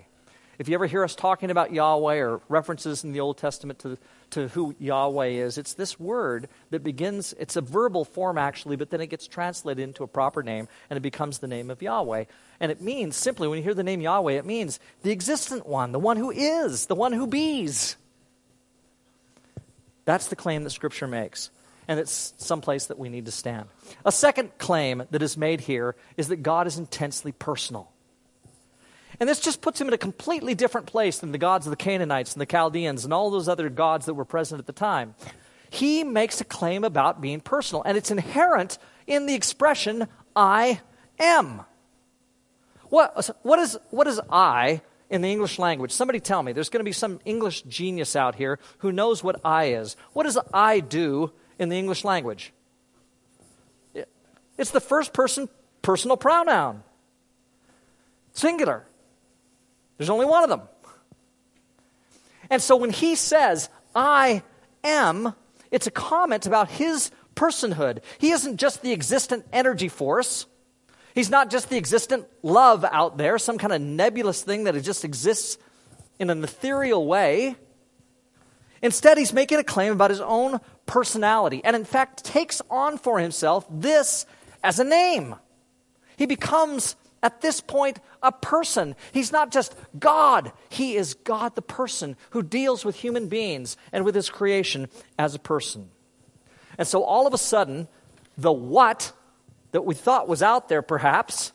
If 0.59 0.67
you 0.67 0.73
ever 0.75 0.85
hear 0.85 1.01
us 1.01 1.15
talking 1.15 1.49
about 1.49 1.71
Yahweh 1.71 2.17
or 2.17 2.41
references 2.49 3.05
in 3.05 3.13
the 3.13 3.21
Old 3.21 3.37
Testament 3.37 3.79
to, 3.79 3.97
to 4.31 4.49
who 4.49 4.75
Yahweh 4.79 5.27
is, 5.27 5.57
it's 5.57 5.75
this 5.75 5.97
word 5.97 6.49
that 6.71 6.83
begins, 6.83 7.33
it's 7.39 7.55
a 7.55 7.61
verbal 7.61 8.03
form 8.03 8.37
actually, 8.37 8.75
but 8.75 8.89
then 8.89 8.99
it 8.99 9.07
gets 9.07 9.25
translated 9.25 9.81
into 9.81 10.03
a 10.03 10.07
proper 10.07 10.43
name 10.43 10.67
and 10.89 10.97
it 10.97 11.03
becomes 11.03 11.39
the 11.39 11.47
name 11.47 11.69
of 11.69 11.81
Yahweh. 11.81 12.25
And 12.59 12.69
it 12.69 12.81
means 12.81 13.15
simply, 13.15 13.47
when 13.47 13.59
you 13.59 13.63
hear 13.63 13.73
the 13.73 13.81
name 13.81 14.01
Yahweh, 14.01 14.33
it 14.33 14.45
means 14.45 14.77
the 15.03 15.11
existent 15.11 15.67
one, 15.67 15.93
the 15.93 15.99
one 15.99 16.17
who 16.17 16.31
is, 16.31 16.87
the 16.87 16.95
one 16.95 17.13
who 17.13 17.27
bees. 17.27 17.95
That's 20.05 20.27
the 20.27 20.35
claim 20.35 20.63
that 20.63 20.71
Scripture 20.71 21.07
makes. 21.07 21.49
And 21.87 21.99
it's 21.99 22.33
someplace 22.37 22.85
that 22.85 22.97
we 22.97 23.09
need 23.09 23.25
to 23.25 23.31
stand. 23.31 23.67
A 24.05 24.11
second 24.11 24.57
claim 24.57 25.03
that 25.11 25.21
is 25.21 25.35
made 25.35 25.61
here 25.61 25.95
is 26.15 26.29
that 26.29 26.37
God 26.37 26.65
is 26.65 26.77
intensely 26.77 27.31
personal. 27.31 27.91
And 29.19 29.29
this 29.29 29.39
just 29.39 29.61
puts 29.61 29.79
him 29.79 29.87
in 29.87 29.93
a 29.93 29.97
completely 29.97 30.55
different 30.55 30.87
place 30.87 31.19
than 31.19 31.31
the 31.31 31.37
gods 31.37 31.65
of 31.65 31.71
the 31.71 31.77
Canaanites 31.77 32.33
and 32.33 32.41
the 32.41 32.45
Chaldeans 32.45 33.03
and 33.03 33.13
all 33.13 33.29
those 33.29 33.47
other 33.47 33.69
gods 33.69 34.05
that 34.05 34.13
were 34.13 34.25
present 34.25 34.59
at 34.59 34.65
the 34.65 34.73
time. 34.73 35.15
He 35.69 36.03
makes 36.03 36.39
a 36.39 36.45
claim 36.45 36.83
about 36.83 37.21
being 37.21 37.39
personal, 37.41 37.83
and 37.83 37.97
it's 37.97 38.11
inherent 38.11 38.77
in 39.07 39.25
the 39.25 39.33
expression, 39.33 40.07
I 40.35 40.81
am. 41.19 41.61
What, 42.89 43.29
what, 43.43 43.59
is, 43.59 43.77
what 43.89 44.07
is 44.07 44.21
I 44.29 44.81
in 45.13 45.21
the 45.21 45.31
English 45.31 45.59
language. 45.59 45.91
Somebody 45.91 46.19
tell 46.19 46.41
me. 46.41 46.53
There's 46.53 46.69
going 46.69 46.79
to 46.79 46.83
be 46.83 46.91
some 46.91 47.19
English 47.23 47.61
genius 47.61 48.15
out 48.15 48.33
here 48.33 48.57
who 48.79 48.91
knows 48.91 49.23
what 49.23 49.39
I 49.45 49.65
is. 49.65 49.95
What 50.13 50.23
does 50.23 50.39
I 50.51 50.79
do 50.79 51.31
in 51.59 51.69
the 51.69 51.77
English 51.77 52.03
language? 52.03 52.51
It's 54.57 54.71
the 54.71 54.81
first 54.81 55.13
person 55.13 55.49
personal 55.83 56.17
pronoun. 56.17 56.81
Singular. 58.33 58.87
There's 59.97 60.09
only 60.09 60.25
one 60.25 60.43
of 60.43 60.49
them. 60.49 60.61
And 62.49 62.59
so 62.59 62.75
when 62.75 62.89
he 62.89 63.13
says, 63.13 63.69
I 63.95 64.41
am, 64.83 65.35
it's 65.69 65.85
a 65.85 65.91
comment 65.91 66.47
about 66.47 66.71
his 66.71 67.11
personhood. 67.35 67.99
He 68.17 68.31
isn't 68.31 68.57
just 68.57 68.81
the 68.81 68.91
existent 68.91 69.45
energy 69.53 69.89
force. 69.89 70.47
He's 71.13 71.29
not 71.29 71.51
just 71.51 71.69
the 71.69 71.77
existent 71.77 72.25
love 72.41 72.83
out 72.83 73.17
there, 73.17 73.37
some 73.37 73.57
kind 73.57 73.73
of 73.73 73.81
nebulous 73.81 74.41
thing 74.41 74.63
that 74.63 74.81
just 74.81 75.05
exists 75.05 75.57
in 76.19 76.29
an 76.29 76.43
ethereal 76.43 77.05
way. 77.05 77.55
Instead, 78.81 79.17
he's 79.17 79.31
making 79.31 79.59
a 79.59 79.63
claim 79.63 79.93
about 79.93 80.09
his 80.09 80.21
own 80.21 80.59
personality, 80.85 81.61
and 81.63 81.75
in 81.75 81.85
fact, 81.85 82.23
takes 82.23 82.61
on 82.69 82.97
for 82.97 83.19
himself 83.19 83.65
this 83.69 84.25
as 84.63 84.79
a 84.79 84.83
name. 84.83 85.35
He 86.17 86.25
becomes, 86.25 86.95
at 87.21 87.41
this 87.41 87.61
point, 87.61 87.99
a 88.21 88.31
person. 88.31 88.95
He's 89.11 89.31
not 89.31 89.51
just 89.51 89.75
God, 89.97 90.51
he 90.69 90.95
is 90.95 91.13
God 91.13 91.55
the 91.55 91.61
person 91.61 92.17
who 92.31 92.41
deals 92.43 92.83
with 92.83 92.95
human 92.95 93.27
beings 93.27 93.77
and 93.91 94.03
with 94.03 94.15
his 94.15 94.29
creation 94.29 94.89
as 95.17 95.35
a 95.35 95.39
person. 95.39 95.89
And 96.77 96.87
so, 96.87 97.03
all 97.03 97.27
of 97.27 97.33
a 97.33 97.37
sudden, 97.37 97.87
the 98.37 98.51
what 98.51 99.13
that 99.73 99.81
we 99.81 99.95
thought 99.95 100.29
was 100.29 100.41
out 100.41 100.69
there, 100.69 100.81
perhaps, 100.81 101.51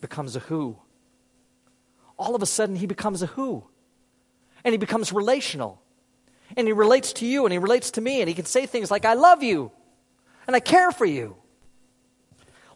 becomes 0.00 0.36
a 0.36 0.38
who. 0.38 0.76
All 2.16 2.34
of 2.34 2.42
a 2.42 2.46
sudden, 2.46 2.76
he 2.76 2.86
becomes 2.86 3.20
a 3.20 3.26
who. 3.26 3.64
And 4.64 4.72
he 4.72 4.78
becomes 4.78 5.12
relational. 5.12 5.82
And 6.56 6.66
he 6.66 6.72
relates 6.72 7.12
to 7.14 7.26
you 7.26 7.44
and 7.44 7.52
he 7.52 7.58
relates 7.58 7.90
to 7.92 8.00
me. 8.00 8.20
And 8.20 8.28
he 8.28 8.34
can 8.34 8.44
say 8.44 8.64
things 8.64 8.90
like, 8.90 9.04
I 9.04 9.14
love 9.14 9.42
you 9.42 9.72
and 10.46 10.54
I 10.54 10.60
care 10.60 10.92
for 10.92 11.04
you. 11.04 11.36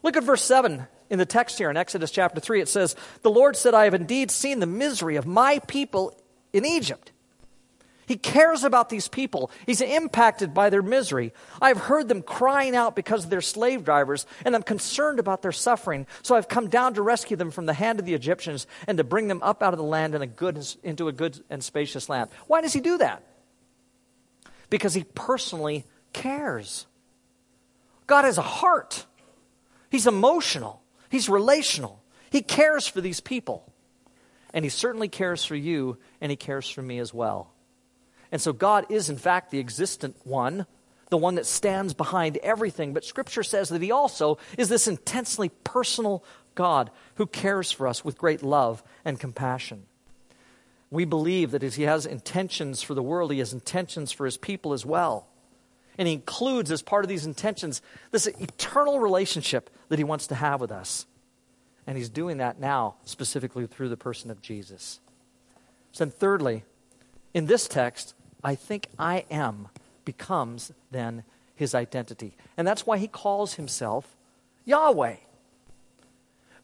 Look 0.03 0.17
at 0.17 0.23
verse 0.23 0.43
7 0.43 0.85
in 1.09 1.17
the 1.17 1.25
text 1.25 1.57
here 1.57 1.69
in 1.69 1.77
Exodus 1.77 2.11
chapter 2.11 2.41
3. 2.41 2.61
It 2.61 2.67
says, 2.67 2.95
The 3.21 3.31
Lord 3.31 3.55
said, 3.55 3.73
I 3.73 3.85
have 3.85 3.93
indeed 3.93 4.31
seen 4.31 4.59
the 4.59 4.65
misery 4.65 5.15
of 5.15 5.25
my 5.25 5.59
people 5.59 6.19
in 6.51 6.65
Egypt 6.65 7.11
he 8.09 8.17
cares 8.17 8.65
about 8.65 8.89
these 8.89 9.07
people. 9.07 9.51
He's 9.65 9.79
impacted 9.79 10.53
by 10.53 10.69
their 10.69 10.81
misery. 10.81 11.31
I've 11.61 11.77
heard 11.77 12.09
them 12.09 12.21
crying 12.21 12.75
out 12.75 12.93
because 12.93 13.23
of 13.23 13.29
their 13.29 13.39
slave 13.39 13.85
drivers, 13.85 14.25
and 14.43 14.53
I'm 14.53 14.63
concerned 14.63 15.19
about 15.19 15.41
their 15.41 15.53
suffering. 15.53 16.07
So 16.23 16.35
I've 16.35 16.49
come 16.49 16.67
down 16.67 16.95
to 16.95 17.01
rescue 17.01 17.37
them 17.37 17.51
from 17.51 17.67
the 17.67 17.73
hand 17.73 17.99
of 17.99 18.05
the 18.05 18.13
Egyptians 18.13 18.67
and 18.85 18.97
to 18.97 19.05
bring 19.05 19.29
them 19.29 19.41
up 19.41 19.63
out 19.63 19.73
of 19.73 19.77
the 19.77 19.85
land 19.85 20.13
in 20.13 20.21
a 20.21 20.27
good, 20.27 20.67
into 20.83 21.07
a 21.07 21.13
good 21.13 21.41
and 21.49 21.63
spacious 21.63 22.09
land. 22.09 22.29
Why 22.47 22.59
does 22.59 22.73
he 22.73 22.81
do 22.81 22.97
that? 22.97 23.23
because 24.69 24.93
he 24.93 25.03
personally 25.03 25.85
cares. 26.13 26.85
God 28.07 28.25
has 28.25 28.37
a 28.37 28.43
heart. 28.43 29.05
He's 29.89 30.07
emotional. 30.07 30.81
He's 31.09 31.29
relational. 31.29 32.01
He 32.29 32.41
cares 32.41 32.87
for 32.87 33.01
these 33.01 33.19
people. 33.19 33.71
And 34.53 34.65
he 34.65 34.69
certainly 34.69 35.09
cares 35.09 35.45
for 35.45 35.55
you, 35.55 35.97
and 36.21 36.31
he 36.31 36.35
cares 36.35 36.69
for 36.69 36.81
me 36.81 36.99
as 36.99 37.13
well. 37.13 37.51
And 38.31 38.41
so 38.41 38.53
God 38.53 38.85
is, 38.89 39.09
in 39.09 39.17
fact, 39.17 39.51
the 39.51 39.59
existent 39.59 40.15
one, 40.23 40.65
the 41.09 41.17
one 41.17 41.35
that 41.35 41.45
stands 41.45 41.93
behind 41.93 42.37
everything. 42.37 42.93
But 42.93 43.03
Scripture 43.05 43.43
says 43.43 43.69
that 43.69 43.81
he 43.81 43.91
also 43.91 44.37
is 44.57 44.69
this 44.69 44.87
intensely 44.87 45.49
personal 45.63 46.23
God 46.55 46.91
who 47.15 47.25
cares 47.25 47.71
for 47.71 47.87
us 47.87 48.05
with 48.05 48.17
great 48.17 48.43
love 48.43 48.83
and 49.03 49.19
compassion. 49.19 49.85
We 50.91 51.05
believe 51.05 51.51
that 51.51 51.63
as 51.63 51.75
he 51.75 51.83
has 51.83 52.05
intentions 52.05 52.81
for 52.81 52.93
the 52.93 53.03
world, 53.03 53.31
he 53.31 53.39
has 53.39 53.53
intentions 53.53 54.11
for 54.11 54.25
his 54.25 54.37
people 54.37 54.73
as 54.73 54.85
well. 54.85 55.27
And 55.97 56.07
he 56.07 56.13
includes, 56.13 56.71
as 56.71 56.81
part 56.81 57.03
of 57.03 57.09
these 57.09 57.25
intentions, 57.25 57.81
this 58.11 58.25
eternal 58.25 58.99
relationship 58.99 59.69
that 59.89 59.99
he 59.99 60.05
wants 60.05 60.27
to 60.27 60.35
have 60.35 60.61
with 60.61 60.71
us. 60.71 61.05
And 61.85 61.97
he's 61.97 62.09
doing 62.09 62.37
that 62.37 62.59
now, 62.59 62.95
specifically 63.03 63.67
through 63.67 63.89
the 63.89 63.97
person 63.97 64.31
of 64.31 64.41
Jesus. 64.41 64.99
So, 65.91 66.05
then, 66.05 66.11
thirdly, 66.11 66.63
in 67.33 67.47
this 67.47 67.67
text, 67.67 68.13
I 68.43 68.55
think 68.55 68.87
I 68.97 69.25
am 69.29 69.67
becomes 70.05 70.71
then 70.91 71.23
his 71.55 71.75
identity. 71.75 72.35
And 72.57 72.67
that's 72.67 72.87
why 72.87 72.97
he 72.97 73.07
calls 73.07 73.55
himself 73.55 74.15
Yahweh. 74.65 75.17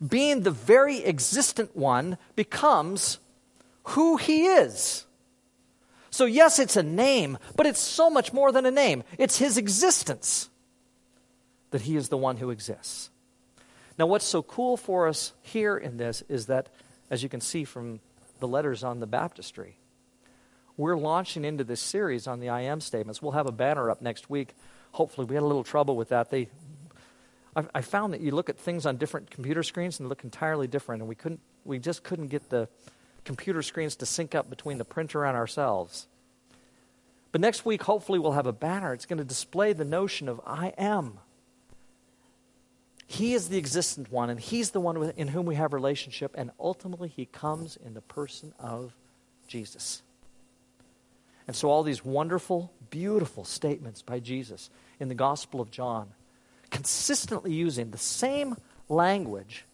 Being 0.06 0.42
the 0.42 0.52
very 0.52 1.04
existent 1.04 1.76
one 1.76 2.18
becomes 2.36 3.20
who 3.84 4.18
he 4.18 4.46
is. 4.46 5.06
So, 6.10 6.26
yes, 6.26 6.60
it's 6.60 6.78
a 6.78 6.84
name, 6.84 7.38
but 7.56 7.66
it's 7.66 7.80
so 7.80 8.10
much 8.10 8.32
more 8.32 8.52
than 8.52 8.66
a 8.66 8.72
name. 8.72 9.04
It's 9.18 9.38
his 9.38 9.58
existence 9.58 10.50
that 11.72 11.82
he 11.82 11.98
is 11.98 12.08
the 12.08 12.18
one 12.18 12.38
who 12.38 12.52
exists. 12.52 13.10
Now, 14.00 14.06
what's 14.06 14.26
so 14.26 14.42
cool 14.42 14.78
for 14.78 15.08
us 15.08 15.34
here 15.42 15.78
in 15.78 15.98
this 15.98 16.24
is 16.30 16.46
that, 16.46 16.70
as 17.10 17.22
you 17.22 17.30
can 17.30 17.42
see 17.42 17.64
from 17.64 18.00
the 18.40 18.48
letters 18.48 18.84
on 18.84 19.02
the 19.02 19.08
baptistry, 19.08 19.78
we're 20.78 20.98
launching 20.98 21.46
into 21.46 21.64
this 21.64 21.80
series 21.80 22.28
on 22.28 22.40
the 22.40 22.50
I 22.50 22.62
am 22.62 22.82
statements. 22.82 23.22
We'll 23.22 23.32
have 23.32 23.48
a 23.48 23.52
banner 23.52 23.90
up 23.90 24.02
next 24.02 24.30
week. 24.30 24.54
Hopefully, 24.92 25.26
we 25.26 25.36
had 25.36 25.44
a 25.44 25.48
little 25.48 25.64
trouble 25.64 25.96
with 25.96 26.10
that. 26.10 26.30
They, 26.30 26.50
I, 27.56 27.66
I 27.76 27.82
found 27.82 28.14
that 28.14 28.22
you 28.22 28.32
look 28.32 28.50
at 28.50 28.58
things 28.58 28.86
on 28.86 28.98
different 28.98 29.32
computer 29.32 29.64
screens 29.64 30.00
and 30.00 30.10
look 30.10 30.24
entirely 30.24 30.68
different, 30.68 31.02
and 31.02 31.10
we 31.10 31.16
couldn't, 31.16 31.42
we 31.64 31.80
just 31.80 32.04
couldn't 32.04 32.28
get 32.28 32.50
the 32.50 32.68
computer 33.24 33.62
screens 33.62 33.96
to 33.98 34.06
sync 34.06 34.36
up 34.36 34.50
between 34.50 34.78
the 34.78 34.86
printer 34.86 35.26
and 35.26 35.36
ourselves. 35.36 36.08
But 37.32 37.42
next 37.42 37.66
week, 37.66 37.84
hopefully, 37.84 38.20
we'll 38.20 38.34
have 38.34 38.48
a 38.48 38.54
banner. 38.54 38.94
It's 38.94 39.06
going 39.06 39.18
to 39.18 39.26
display 39.26 39.74
the 39.74 39.86
notion 39.86 40.30
of 40.30 40.40
I 40.46 40.74
am. 40.78 41.20
He 43.08 43.34
is 43.34 43.50
the 43.50 43.58
existent 43.58 44.12
one, 44.12 44.30
and 44.30 44.40
He's 44.40 44.72
the 44.72 44.80
one 44.80 45.12
in 45.18 45.30
whom 45.30 45.46
we 45.46 45.56
have 45.56 45.74
relationship, 45.74 46.34
and 46.38 46.52
ultimately, 46.60 47.08
He 47.08 47.26
comes 47.26 47.78
in 47.78 47.94
the 47.94 48.02
person 48.02 48.54
of 48.60 48.96
Jesus. 49.48 50.02
And 51.48 51.56
so, 51.56 51.70
all 51.70 51.84
these 51.84 52.04
wonderful, 52.04 52.74
beautiful 52.90 53.44
statements 53.44 54.02
by 54.02 54.20
Jesus 54.20 54.70
in 55.00 55.10
the 55.10 55.16
Gospel 55.16 55.62
of 55.62 55.70
John, 55.70 56.10
consistently 56.72 57.54
using 57.54 57.92
the 57.92 57.98
same 57.98 58.56
language, 58.90 59.66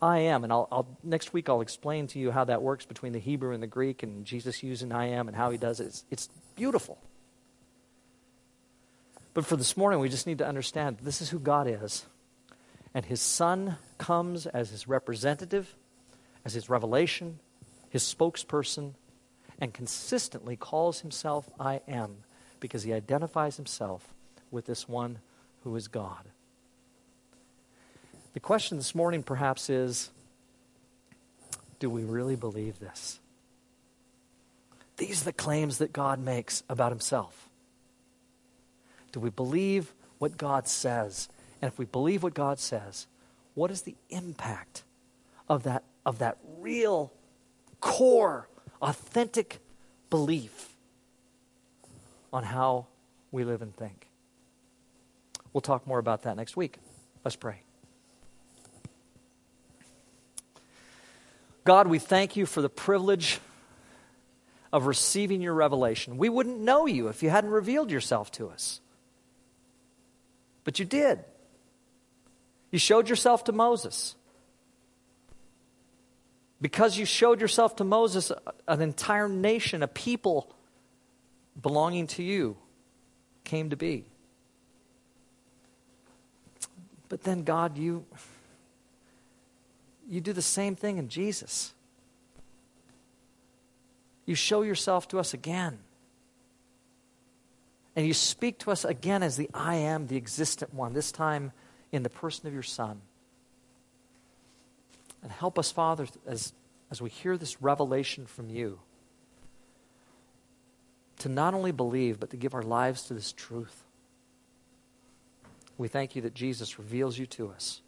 I 0.00 0.20
am. 0.20 0.44
And 0.44 0.52
I'll, 0.52 0.68
I'll, 0.70 0.98
next 1.02 1.32
week, 1.32 1.48
I'll 1.48 1.60
explain 1.60 2.06
to 2.08 2.18
you 2.18 2.30
how 2.30 2.44
that 2.44 2.62
works 2.62 2.86
between 2.86 3.12
the 3.12 3.18
Hebrew 3.18 3.52
and 3.52 3.62
the 3.62 3.68
Greek, 3.68 4.02
and 4.02 4.24
Jesus 4.24 4.62
using 4.62 4.92
I 4.92 5.06
am 5.08 5.28
and 5.28 5.36
how 5.36 5.50
he 5.50 5.58
does 5.58 5.80
it. 5.80 5.86
It's, 5.86 6.04
it's 6.10 6.28
beautiful. 6.54 6.98
But 9.34 9.44
for 9.44 9.56
this 9.56 9.76
morning, 9.76 10.00
we 10.00 10.08
just 10.08 10.26
need 10.26 10.38
to 10.38 10.46
understand 10.46 10.98
this 11.02 11.20
is 11.20 11.30
who 11.30 11.38
God 11.38 11.66
is. 11.66 12.06
And 12.94 13.04
his 13.04 13.20
Son 13.20 13.76
comes 13.98 14.46
as 14.46 14.70
his 14.70 14.88
representative, 14.88 15.74
as 16.44 16.54
his 16.54 16.70
revelation, 16.70 17.38
his 17.90 18.02
spokesperson, 18.02 18.94
and 19.58 19.74
consistently 19.74 20.56
calls 20.56 21.00
himself 21.00 21.48
I 21.58 21.80
am 21.88 22.18
because 22.60 22.82
he 22.82 22.92
identifies 22.92 23.56
himself 23.56 24.14
with 24.50 24.66
this 24.66 24.88
one 24.88 25.18
who 25.64 25.74
is 25.76 25.88
God. 25.88 26.24
The 28.34 28.40
question 28.40 28.78
this 28.78 28.94
morning 28.94 29.22
perhaps 29.22 29.68
is 29.68 30.10
do 31.78 31.88
we 31.90 32.02
really 32.02 32.36
believe 32.36 32.78
this? 32.78 33.20
These 34.96 35.22
are 35.22 35.26
the 35.26 35.32
claims 35.32 35.78
that 35.78 35.92
God 35.92 36.18
makes 36.18 36.62
about 36.68 36.90
himself. 36.90 37.48
Do 39.12 39.20
we 39.20 39.30
believe 39.30 39.92
what 40.18 40.36
God 40.36 40.66
says? 40.66 41.28
And 41.62 41.70
if 41.70 41.78
we 41.78 41.84
believe 41.84 42.22
what 42.22 42.34
God 42.34 42.58
says, 42.58 43.06
what 43.54 43.70
is 43.70 43.82
the 43.82 43.94
impact 44.10 44.82
of 45.48 45.62
that, 45.62 45.84
of 46.04 46.18
that 46.18 46.38
real 46.58 47.12
core 47.80 48.47
authentic 48.80 49.58
belief 50.10 50.74
on 52.32 52.44
how 52.44 52.86
we 53.30 53.44
live 53.44 53.62
and 53.62 53.74
think. 53.74 54.06
We'll 55.52 55.60
talk 55.60 55.86
more 55.86 55.98
about 55.98 56.22
that 56.22 56.36
next 56.36 56.56
week. 56.56 56.76
Let's 57.24 57.36
pray. 57.36 57.62
God, 61.64 61.86
we 61.86 61.98
thank 61.98 62.36
you 62.36 62.46
for 62.46 62.62
the 62.62 62.68
privilege 62.68 63.40
of 64.72 64.86
receiving 64.86 65.40
your 65.40 65.54
revelation. 65.54 66.16
We 66.16 66.28
wouldn't 66.28 66.60
know 66.60 66.86
you 66.86 67.08
if 67.08 67.22
you 67.22 67.30
hadn't 67.30 67.50
revealed 67.50 67.90
yourself 67.90 68.30
to 68.32 68.48
us. 68.48 68.80
But 70.64 70.78
you 70.78 70.84
did. 70.84 71.24
You 72.70 72.78
showed 72.78 73.08
yourself 73.08 73.44
to 73.44 73.52
Moses. 73.52 74.14
Because 76.60 76.98
you 76.98 77.04
showed 77.04 77.40
yourself 77.40 77.76
to 77.76 77.84
Moses, 77.84 78.32
an 78.66 78.80
entire 78.80 79.28
nation, 79.28 79.82
a 79.82 79.88
people 79.88 80.52
belonging 81.60 82.06
to 82.08 82.22
you 82.22 82.56
came 83.44 83.70
to 83.70 83.76
be. 83.76 84.04
But 87.08 87.22
then, 87.22 87.42
God, 87.42 87.78
you, 87.78 88.04
you 90.08 90.20
do 90.20 90.32
the 90.32 90.42
same 90.42 90.74
thing 90.74 90.98
in 90.98 91.08
Jesus. 91.08 91.72
You 94.26 94.34
show 94.34 94.62
yourself 94.62 95.08
to 95.08 95.18
us 95.18 95.32
again. 95.32 95.78
And 97.96 98.06
you 98.06 98.14
speak 98.14 98.58
to 98.60 98.70
us 98.70 98.84
again 98.84 99.22
as 99.22 99.36
the 99.36 99.48
I 99.54 99.76
am, 99.76 100.06
the 100.06 100.16
existent 100.16 100.74
one, 100.74 100.92
this 100.92 101.10
time 101.10 101.52
in 101.90 102.02
the 102.02 102.10
person 102.10 102.46
of 102.46 102.52
your 102.52 102.62
Son. 102.62 103.00
And 105.22 105.32
help 105.32 105.58
us, 105.58 105.72
Father, 105.72 106.06
as, 106.26 106.52
as 106.90 107.02
we 107.02 107.10
hear 107.10 107.36
this 107.36 107.60
revelation 107.60 108.26
from 108.26 108.50
you, 108.50 108.80
to 111.18 111.28
not 111.28 111.54
only 111.54 111.72
believe, 111.72 112.20
but 112.20 112.30
to 112.30 112.36
give 112.36 112.54
our 112.54 112.62
lives 112.62 113.02
to 113.04 113.14
this 113.14 113.32
truth. 113.32 113.84
We 115.76 115.88
thank 115.88 116.16
you 116.16 116.22
that 116.22 116.34
Jesus 116.34 116.78
reveals 116.78 117.18
you 117.18 117.26
to 117.26 117.50
us. 117.50 117.82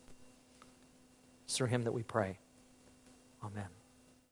It's 1.44 1.56
through 1.56 1.68
him 1.68 1.84
that 1.84 1.92
we 1.92 2.02
pray. 2.02 2.38
Amen. 3.44 3.79